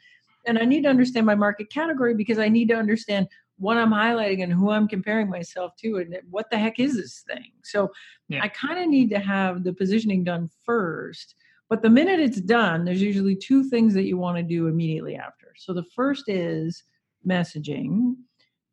[0.45, 3.91] and i need to understand my market category because i need to understand what I'm
[3.91, 7.51] highlighting and who I'm comparing myself to and what the heck is this thing.
[7.63, 7.91] So
[8.27, 8.43] yeah.
[8.43, 11.35] I kind of need to have the positioning done first.
[11.69, 15.15] But the minute it's done, there's usually two things that you want to do immediately
[15.15, 15.53] after.
[15.55, 16.83] So the first is
[17.27, 18.15] messaging.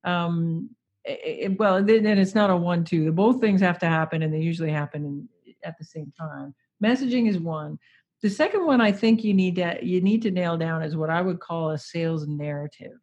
[0.04, 0.70] Um,
[1.04, 3.12] it, well, then, it's not a one-two.
[3.12, 5.28] Both things have to happen, and they usually happen in,
[5.64, 6.54] at the same time.
[6.84, 7.78] Messaging is one.
[8.22, 11.08] The second one I think you need to you need to nail down is what
[11.08, 12.98] I would call a sales narrative.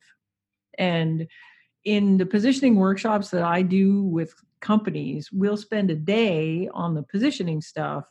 [0.77, 1.27] And
[1.83, 7.03] in the positioning workshops that I do with companies, we'll spend a day on the
[7.03, 8.09] positioning stuff.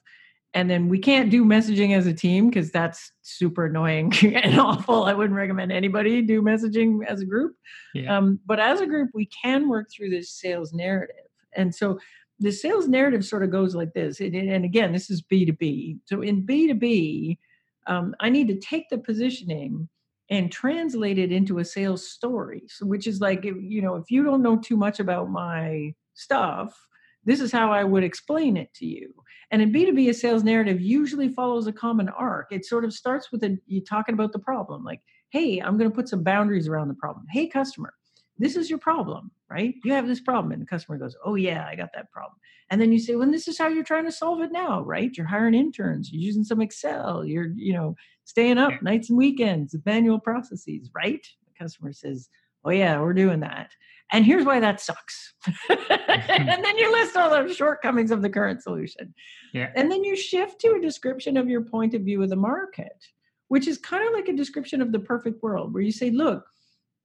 [0.54, 5.04] And then we can't do messaging as a team because that's super annoying and awful.
[5.04, 7.54] I wouldn't recommend anybody do messaging as a group.
[7.94, 8.16] Yeah.
[8.16, 11.16] Um, but as a group, we can work through this sales narrative.
[11.54, 11.98] And so
[12.38, 14.20] the sales narrative sort of goes like this.
[14.20, 15.98] And, and again, this is B2B.
[16.06, 17.38] So in B2B,
[17.86, 19.88] um, I need to take the positioning
[20.30, 22.62] and translate it into a sales story.
[22.68, 26.76] So, which is like, you know, if you don't know too much about my stuff,
[27.24, 29.12] this is how I would explain it to you.
[29.50, 32.48] And in B2B, a sales narrative usually follows a common arc.
[32.50, 35.90] It sort of starts with a, you talking about the problem, like, hey, I'm going
[35.90, 37.26] to put some boundaries around the problem.
[37.30, 37.92] Hey, customer,
[38.38, 39.74] this is your problem, right?
[39.84, 40.52] You have this problem.
[40.52, 42.38] And the customer goes, oh, yeah, I got that problem.
[42.70, 45.16] And then you say, well, this is how you're trying to solve it now, right?
[45.16, 47.94] You're hiring interns, you're using some Excel, you're, you know,
[48.26, 51.24] staying up nights and weekends, manual processes, right?
[51.46, 52.28] The customer says,
[52.64, 53.70] oh, yeah, we're doing that.
[54.12, 55.34] And here's why that sucks.
[55.68, 59.14] and then you list all the shortcomings of the current solution.
[59.54, 59.70] Yeah.
[59.74, 63.04] And then you shift to a description of your point of view of the market,
[63.48, 66.44] which is kind of like a description of the perfect world, where you say, look,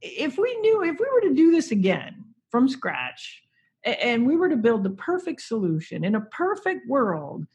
[0.01, 3.43] if we knew, if we were to do this again from scratch,
[3.83, 7.45] and we were to build the perfect solution in a perfect world,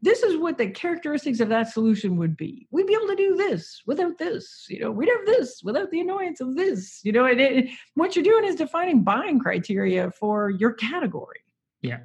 [0.00, 2.68] this is what the characteristics of that solution would be.
[2.70, 4.66] We'd be able to do this without this.
[4.68, 7.00] You know, we'd have this without the annoyance of this.
[7.02, 11.40] You know, and it, what you're doing is defining buying criteria for your category.
[11.82, 12.00] Yeah.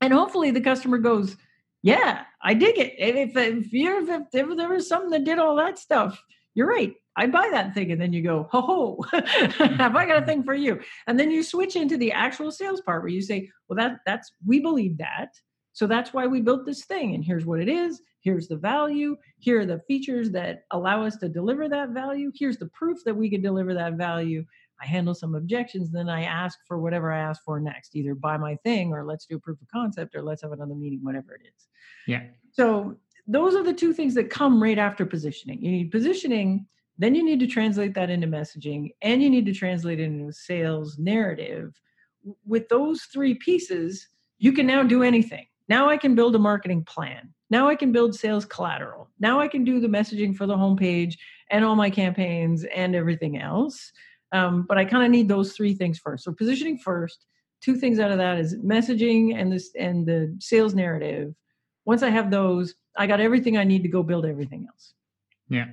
[0.00, 1.36] And hopefully the customer goes,
[1.82, 2.94] yeah, I dig it.
[2.98, 6.22] If, if, if, if, if there was something that did all that stuff,
[6.54, 6.94] you're right.
[7.16, 7.92] I buy that thing.
[7.92, 9.20] And then you go, ho ho,
[9.58, 10.80] have I got a thing for you?
[11.06, 14.32] And then you switch into the actual sales part where you say, well, that that's
[14.44, 15.28] we believe that.
[15.74, 17.14] So that's why we built this thing.
[17.14, 18.00] And here's what it is.
[18.20, 19.16] Here's the value.
[19.38, 22.32] Here are the features that allow us to deliver that value.
[22.34, 24.44] Here's the proof that we can deliver that value.
[24.80, 28.36] I handle some objections, then I ask for whatever I ask for next, either buy
[28.36, 31.34] my thing or let's do a proof of concept or let's have another meeting, whatever
[31.34, 31.68] it is.
[32.06, 32.22] Yeah.
[32.52, 32.96] So
[33.26, 35.62] those are the two things that come right after positioning.
[35.62, 36.66] You need positioning,
[36.98, 40.28] then you need to translate that into messaging, and you need to translate it into
[40.28, 41.80] a sales narrative.
[42.46, 44.08] With those three pieces,
[44.38, 45.46] you can now do anything.
[45.68, 47.32] Now I can build a marketing plan.
[47.50, 49.10] Now I can build sales collateral.
[49.18, 51.16] Now I can do the messaging for the homepage
[51.50, 53.92] and all my campaigns and everything else.
[54.32, 56.24] Um, but I kind of need those three things first.
[56.24, 57.26] So positioning first.
[57.62, 61.34] Two things out of that is messaging and this and the sales narrative.
[61.86, 64.92] Once I have those, I got everything I need to go build everything else.
[65.48, 65.66] Yeah.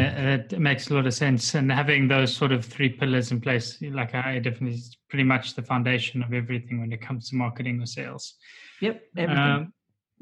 [0.00, 1.54] It makes a lot of sense.
[1.54, 5.54] And having those sort of three pillars in place, like I definitely is pretty much
[5.54, 8.34] the foundation of everything when it comes to marketing or sales.
[8.80, 9.02] Yep.
[9.16, 9.42] Everything.
[9.42, 9.72] Um,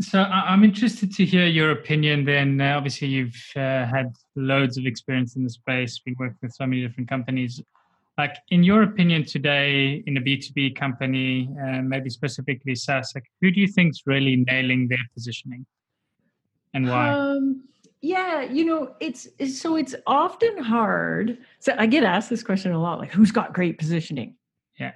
[0.00, 2.24] so I'm interested to hear your opinion.
[2.24, 6.52] Then, uh, obviously, you've uh, had loads of experience in the space, been working with
[6.52, 7.60] so many different companies.
[8.16, 13.50] Like, in your opinion, today in a B2B company, uh, maybe specifically SaaS, like, who
[13.50, 15.66] do you think's really nailing their positioning,
[16.74, 17.10] and why?
[17.10, 17.67] Um,
[18.00, 21.38] yeah, you know, it's, it's so it's often hard.
[21.58, 24.36] So I get asked this question a lot, like who's got great positioning?
[24.78, 24.92] Yeah.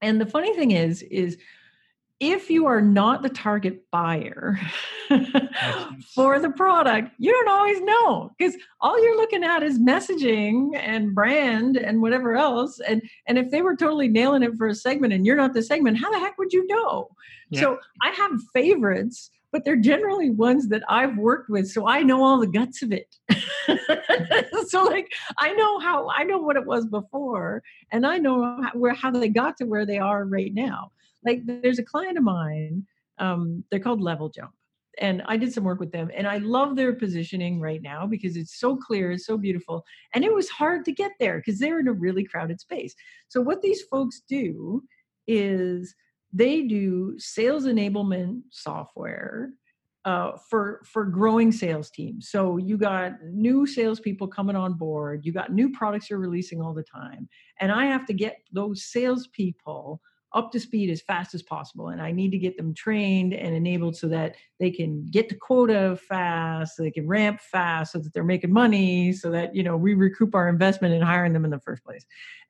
[0.00, 1.38] And the funny thing is, is
[2.22, 4.56] if you are not the target buyer
[6.14, 11.16] for the product, you don't always know because all you're looking at is messaging and
[11.16, 12.78] brand and whatever else.
[12.78, 15.62] And and if they were totally nailing it for a segment and you're not the
[15.62, 17.08] segment, how the heck would you know?
[17.50, 17.62] Yeah.
[17.62, 22.24] So I have favorites, but they're generally ones that I've worked with, so I know
[22.24, 23.14] all the guts of it.
[24.68, 28.70] so like I know how I know what it was before, and I know how,
[28.72, 30.90] where how they got to where they are right now.
[31.24, 32.86] Like there's a client of mine,
[33.18, 34.52] um, they're called Level Jump,
[34.98, 38.36] and I did some work with them, and I love their positioning right now because
[38.36, 39.84] it's so clear, it's so beautiful,
[40.14, 42.94] and it was hard to get there because they're in a really crowded space.
[43.28, 44.82] So what these folks do
[45.26, 45.94] is
[46.32, 49.50] they do sales enablement software
[50.04, 52.30] uh, for for growing sales teams.
[52.30, 55.24] So you got new salespeople coming on board.
[55.24, 57.28] You got new products you're releasing all the time,
[57.60, 60.00] and I have to get those salespeople
[60.34, 61.88] up to speed as fast as possible.
[61.88, 65.34] And I need to get them trained and enabled so that they can get to
[65.34, 69.62] quota fast, so they can ramp fast, so that they're making money, so that you
[69.62, 72.04] know we recoup our investment in hiring them in the first place.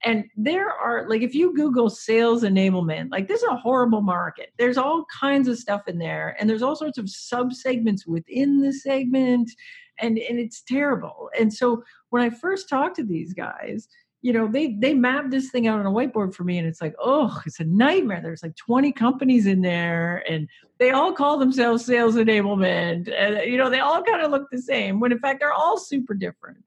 [0.04, 4.52] And there are like if you Google sales enablement, like this is a horrible market.
[4.58, 8.60] There's all kinds of stuff in there, and there's all sorts of sub segments within
[8.60, 9.50] the segment,
[9.98, 11.30] and and it's terrible.
[11.38, 13.88] And so when I first talked to these guys,
[14.22, 16.80] you know they they mapped this thing out on a whiteboard for me and it's
[16.80, 20.48] like oh it's a nightmare there's like 20 companies in there and
[20.78, 24.62] they all call themselves sales enablement and you know they all kind of look the
[24.62, 26.64] same when in fact they're all super different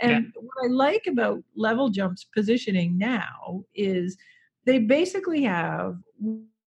[0.00, 0.42] and yeah.
[0.42, 4.16] what i like about level jumps positioning now is
[4.66, 5.96] they basically have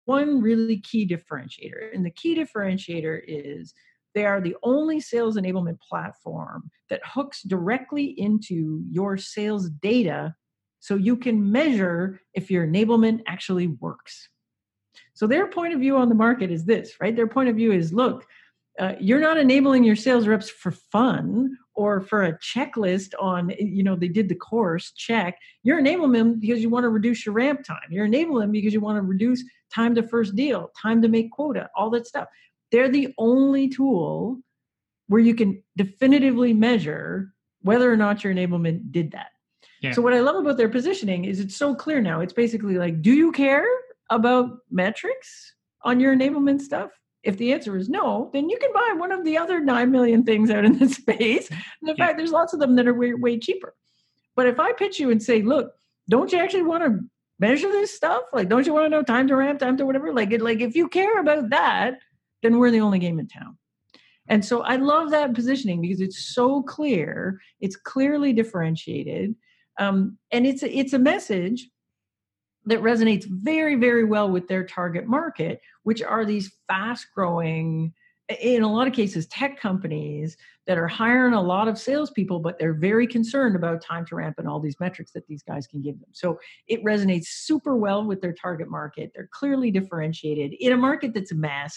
[0.04, 3.74] one really key differentiator and the key differentiator is
[4.14, 10.34] they are the only sales enablement platform that hooks directly into your sales data
[10.80, 14.28] so you can measure if your enablement actually works.
[15.14, 17.14] So their point of view on the market is this, right?
[17.14, 18.26] Their point of view is look,
[18.78, 23.82] uh, you're not enabling your sales reps for fun or for a checklist on you
[23.82, 27.34] know they did the course check you're enabling them because you want to reduce your
[27.34, 29.42] ramp time you're enabling them because you want to reduce
[29.74, 32.28] time to first deal time to make quota all that stuff
[32.70, 34.40] they're the only tool
[35.08, 39.30] where you can definitively measure whether or not your enablement did that.
[39.82, 39.92] Yeah.
[39.92, 42.20] So what I love about their positioning is it's so clear now.
[42.20, 43.66] It's basically like, do you care
[44.10, 46.90] about metrics on your enablement stuff?
[47.22, 50.24] If the answer is no, then you can buy one of the other 9 million
[50.24, 51.50] things out in the space.
[51.50, 52.06] And in yeah.
[52.06, 53.74] fact, there's lots of them that are way, way cheaper.
[54.36, 55.72] But if I pitch you and say, look,
[56.08, 57.00] don't you actually want to
[57.38, 58.22] measure this stuff?
[58.32, 60.12] Like, don't you want to know time to ramp, time to whatever?
[60.12, 61.98] Like, it, like if you care about that,
[62.42, 63.56] then we're the only game in town.
[64.28, 69.34] And so I love that positioning because it's so clear, it's clearly differentiated,
[69.78, 71.68] um, and it's a, it's a message
[72.66, 77.92] that resonates very very well with their target market, which are these fast growing
[78.40, 80.36] in a lot of cases tech companies
[80.70, 84.36] that are hiring a lot of salespeople, but they're very concerned about time to ramp
[84.38, 86.10] and all these metrics that these guys can give them.
[86.12, 89.10] So it resonates super well with their target market.
[89.12, 91.76] They're clearly differentiated in a market that's a mess.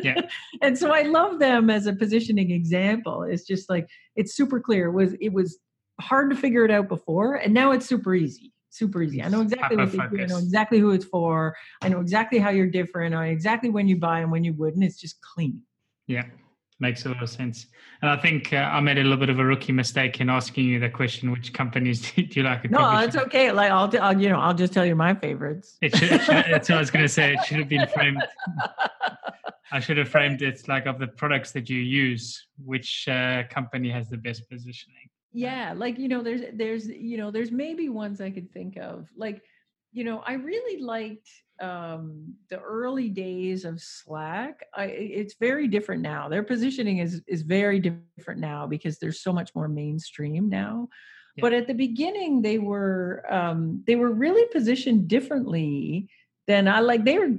[0.00, 0.22] Yeah.
[0.62, 3.24] and so I love them as a positioning example.
[3.24, 4.86] It's just like it's super clear.
[4.86, 5.58] It was it was
[6.00, 9.22] hard to figure it out before, and now it's super easy super easy.
[9.22, 10.22] I know exactly what they do.
[10.22, 11.54] I know exactly who it's for.
[11.82, 13.14] I know exactly how you're different.
[13.14, 14.82] I know exactly when you buy and when you wouldn't.
[14.82, 15.62] It's just clean.
[16.08, 16.24] Yeah,
[16.80, 17.66] makes a lot of sense.
[18.02, 20.66] And I think uh, I made a little bit of a rookie mistake in asking
[20.66, 22.70] you the question: which companies do you like?
[22.70, 23.52] No, it's okay.
[23.52, 25.76] Like I'll, I'll, you know, I'll just tell you my favorites.
[25.80, 27.34] It should, it should, that's what I was going to say.
[27.34, 28.22] It should have been framed.
[29.72, 33.90] I should have framed it like of the products that you use, which uh, company
[33.90, 35.08] has the best positioning?
[35.32, 39.08] Yeah, like you know, there's there's you know, there's maybe ones I could think of.
[39.16, 39.42] Like
[39.92, 41.28] you know, I really liked
[41.60, 44.66] um, the early days of Slack.
[44.74, 46.28] I, it's very different now.
[46.28, 50.88] Their positioning is is very different now because there's so much more mainstream now.
[51.36, 51.42] Yeah.
[51.42, 56.08] But at the beginning, they were um, they were really positioned differently
[56.46, 57.04] than I like.
[57.04, 57.36] They were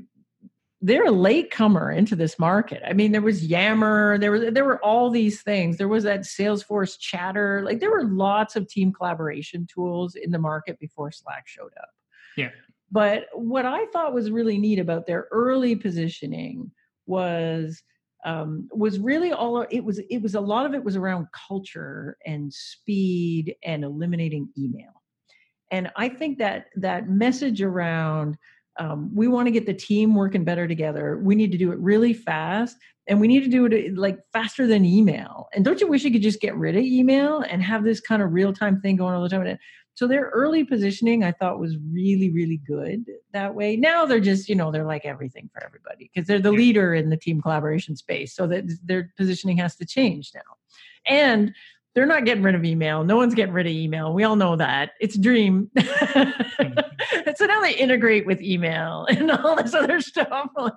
[0.82, 2.84] they're a late comer into this market.
[2.86, 5.78] I mean, there was Yammer, there was there were all these things.
[5.78, 7.62] There was that Salesforce chatter.
[7.66, 11.90] Like there were lots of team collaboration tools in the market before Slack showed up.
[12.38, 12.50] Yeah.
[12.92, 16.72] But what I thought was really neat about their early positioning
[17.08, 17.82] was
[18.26, 22.18] um, was really all it was it was a lot of it was around culture
[22.26, 24.92] and speed and eliminating email.
[25.72, 28.38] And i think that that message around
[28.78, 31.80] um, we want to get the team working better together we need to do it
[31.80, 32.78] really fast
[33.08, 35.48] and we need to do it like faster than email.
[35.54, 38.22] And don't you wish you could just get rid of email and have this kind
[38.22, 39.58] of real-time thing going all the time
[39.96, 43.76] so their early positioning i thought was really really good that way.
[43.76, 47.10] Now they're just you know they're like everything for everybody because they're the leader in
[47.10, 50.42] the team collaboration space so that their positioning has to change now.
[51.06, 51.54] And
[51.94, 53.04] they're not getting rid of email.
[53.04, 54.14] No one's getting rid of email.
[54.14, 54.92] We all know that.
[55.00, 55.70] It's a dream.
[55.78, 56.80] Mm-hmm.
[57.38, 60.50] So now they integrate with email and all this other stuff.
[60.56, 60.74] Like,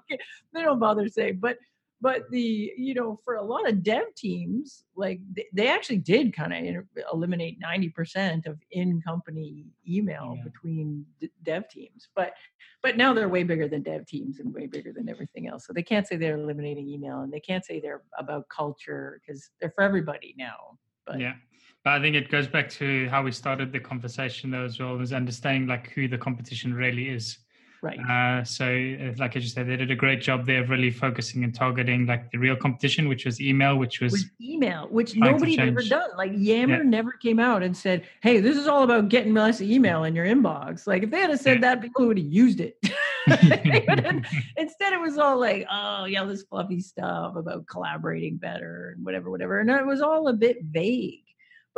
[0.52, 1.56] they don't bother saying but
[2.00, 6.34] but the you know for a lot of dev teams like they, they actually did
[6.34, 10.42] kind of eliminate 90% of in company email Yeah.
[10.44, 12.32] between d- dev teams but
[12.82, 15.72] but now they're way bigger than dev teams and way bigger than everything else so
[15.72, 19.72] they can't say they're eliminating email and they can't say they're about culture because they're
[19.72, 21.34] for everybody now but yeah
[21.84, 24.96] but i think it goes back to how we started the conversation though as well
[24.96, 27.38] was understanding like who the competition really is
[27.82, 30.70] right uh, so uh, like i just said they did a great job there of
[30.70, 34.88] really focusing and targeting like the real competition which was email which was with email,
[34.90, 36.10] which nobody had ever done.
[36.16, 36.82] Like Yammer Yeah.
[36.82, 40.26] never came out and said, "Hey, this is all about getting less email in your
[40.26, 41.74] inbox." Like if they had said Yeah.
[41.74, 42.76] that, people would have used it.
[44.56, 49.30] Instead, it was all like, "Oh, yeah, this fluffy stuff about collaborating better and whatever,
[49.30, 51.22] whatever," and it was all a bit vague.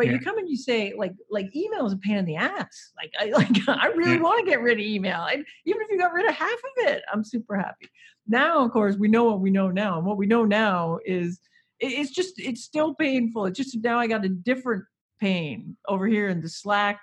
[0.00, 0.12] But Yeah.
[0.14, 2.92] you come and you say, like, like email is a pain in the ass.
[2.96, 4.22] Like, I like, I really Yeah.
[4.22, 5.26] want to get rid of email.
[5.30, 7.90] And even if you got rid of half of it, I'm super happy.
[8.26, 11.38] Now, of course, we know what we know now, and what we know now is
[11.80, 13.44] it- it's just it's still painful.
[13.44, 14.84] It's just now I got a different
[15.20, 16.98] pain over here in the Slack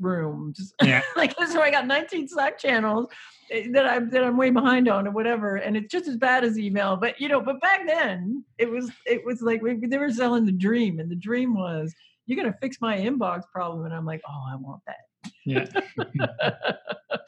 [0.00, 0.52] room.
[0.56, 3.06] Just yeah like so I got 19 Slack channels
[3.52, 6.42] eh, that I'm that I'm way behind on or whatever, and it's just as bad
[6.42, 6.96] as email.
[6.96, 10.46] But you know, but back then it was it was like we, they were selling
[10.46, 11.94] the dream, and the dream was
[12.30, 15.32] you're gonna fix my inbox problem, and I'm like, oh, I want that.
[15.44, 15.66] yeah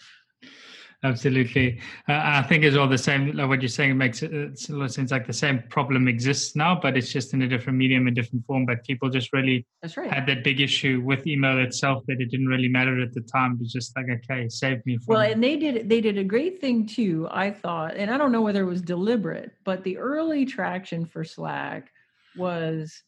[1.05, 4.69] absolutely uh, i think it's all the same like what you're saying makes it it's
[4.69, 7.49] a lot of sense like the same problem exists now but it's just in a
[7.49, 10.13] different medium and different form but people just really That's right.
[10.13, 13.55] had that big issue with email itself that it didn't really matter at the time
[13.55, 16.25] it was just like okay save me from Well, and they did they did a
[16.25, 19.99] great thing too, I thought, and I don't know whether it was deliberate, but the
[19.99, 21.91] early traction for Slack
[22.37, 23.03] was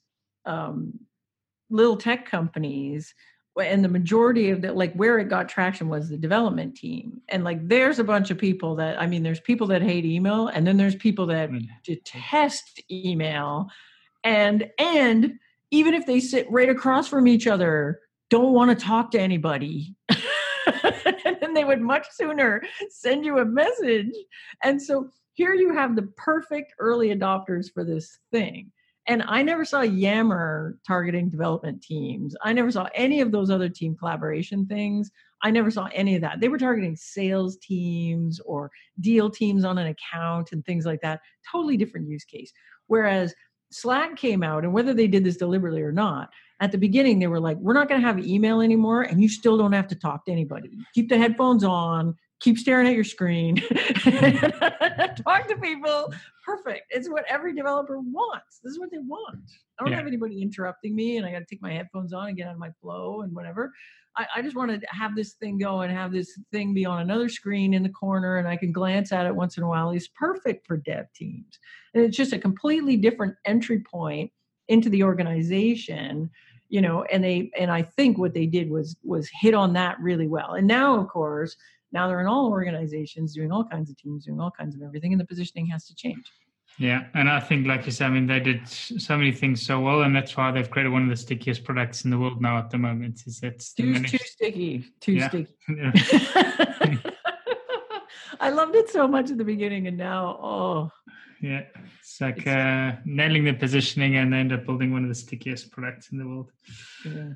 [0.47, 0.99] um,
[1.71, 3.15] little tech companies,
[3.61, 7.45] and the majority of the like where it got traction was the development team, and
[7.45, 10.67] like there's a bunch of people that I mean, there's people that hate email, and
[10.67, 11.67] then there's people that Mm.
[11.85, 13.69] detest email,
[14.25, 15.39] and and
[15.71, 18.01] even if they sit right across from each other,
[18.31, 19.95] don't want to talk to anybody.
[20.09, 24.15] and then they would much sooner send you a message.
[24.63, 28.71] And so here you have the perfect early adopters for this thing.
[29.07, 32.35] And I never saw Yammer targeting development teams.
[32.43, 35.11] I never saw any of those other team collaboration things.
[35.43, 36.41] I never saw any of that.
[36.41, 41.21] They were targeting sales teams or deal teams on an account and things like that.
[41.51, 42.51] Totally different use case.
[42.87, 43.35] Whereas
[43.71, 46.31] Slack came out, and whether they did this deliberately or not,
[46.61, 49.29] at the beginning they were like, "We're not going to have email anymore, and you
[49.29, 50.71] still don't have to talk to anybody.
[50.95, 52.15] Keep the headphones on,
[52.45, 55.23] keep staring at your screen, mm-hmm.
[55.23, 56.13] talk to people.
[56.45, 56.83] Perfect.
[56.91, 58.61] It's what every developer wants.
[58.63, 59.51] This is what they want.
[59.79, 59.97] I don't Yeah.
[59.97, 62.53] have anybody interrupting me, and I got to take my headphones on and get out
[62.53, 63.73] of my flow and whatever.
[64.17, 67.01] I, I just want to have this thing go and have this thing be on
[67.01, 69.91] another screen in the corner, and I can glance at it once in a while.
[69.91, 71.59] It's perfect for dev teams,
[71.95, 74.31] and it's just a completely different entry point
[74.69, 76.31] into the organization
[76.71, 80.01] you know and they and i think what they did was was hit on that
[80.01, 81.55] really well and now of course
[81.95, 85.13] now they're in all organizations doing all kinds of teams doing all kinds of everything
[85.13, 86.27] and the positioning has to change
[86.89, 89.75] Yeah, and I think, like you said, I mean, they did so many things so
[89.87, 92.55] well, and that's why they've created one of the stickiest products in the world now
[92.63, 93.17] at the moment.
[93.29, 94.71] Is that too too sticky
[95.05, 95.29] too Yeah.
[95.29, 95.55] sticky
[98.47, 100.23] i loved it so much at the beginning and now
[100.53, 100.91] oh
[101.41, 101.63] yeah,
[102.01, 105.65] it's like It's- uh, nailing the positioning and end up building one of the stickiest
[105.75, 106.51] products in the world.
[107.05, 107.33] yeah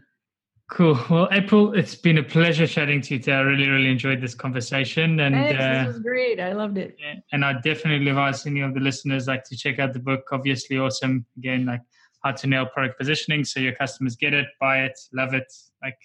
[0.69, 1.01] Cool.
[1.09, 3.33] Well, April, it's been a pleasure chatting to you today.
[3.33, 6.39] I really, really enjoyed this conversation, and Thanks, uh, this was great.
[6.41, 6.99] I loved it.
[7.33, 10.25] and I definitely advise any of the listeners like to check out the book.
[10.31, 11.25] Obviously, awesome.
[11.39, 11.81] Again, like
[12.23, 15.51] how to nail product positioning so your customers get it, buy it, love it.
[15.83, 15.99] Like,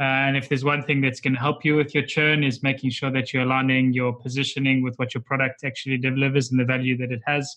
[0.00, 2.60] uh, and if there's one thing that's going to help you with your churn is
[2.62, 6.64] making sure that you're aligning your positioning with what your product actually delivers and the
[6.64, 7.56] value that it has.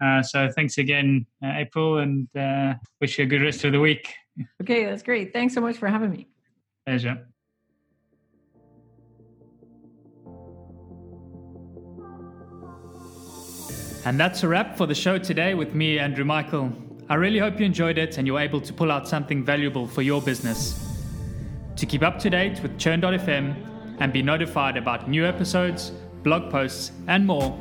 [0.00, 3.80] Uh, so thanks again, uh, April, and uh, wish you a good rest of the
[3.80, 4.14] week.
[4.62, 5.32] Okay, that's great.
[5.32, 6.28] Thanks so much for having me.
[6.86, 7.26] Pleasure.
[14.04, 16.72] And that's a wrap for the show today with me, Andrew Michael.
[17.10, 20.02] I really hope you enjoyed it and you're able to pull out something valuable for
[20.02, 20.78] your business.
[21.76, 23.56] To keep up to date with Churn.fm
[23.98, 25.92] and be notified about new episodes,
[26.22, 27.58] blog posts, and more,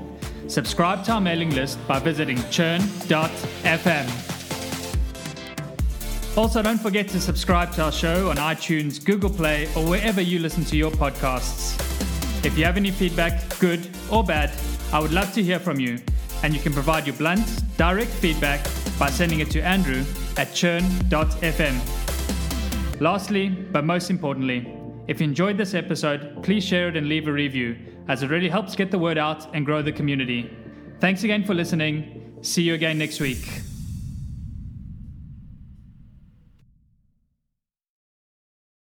[0.47, 4.07] subscribe to our mailing list by visiting churn.fm.
[6.37, 10.39] Also, don't forget to subscribe to our show on iTunes, Google Play, or wherever you
[10.39, 11.75] listen to your podcasts.
[12.45, 14.51] If you have any feedback, good or bad,
[14.93, 15.97] I would love to hear from you,
[16.43, 18.63] and you can provide your blunt, direct feedback
[18.99, 20.03] by sending it to Andrew
[20.37, 21.81] at churn.fm.
[23.01, 24.71] Lastly, but most importantly,
[25.07, 27.77] if you enjoyed this episode, please share it and leave a review,
[28.07, 30.49] as it really helps get the word out and grow the community.
[30.99, 32.37] Thanks again for listening.
[32.41, 33.66] See you again next week.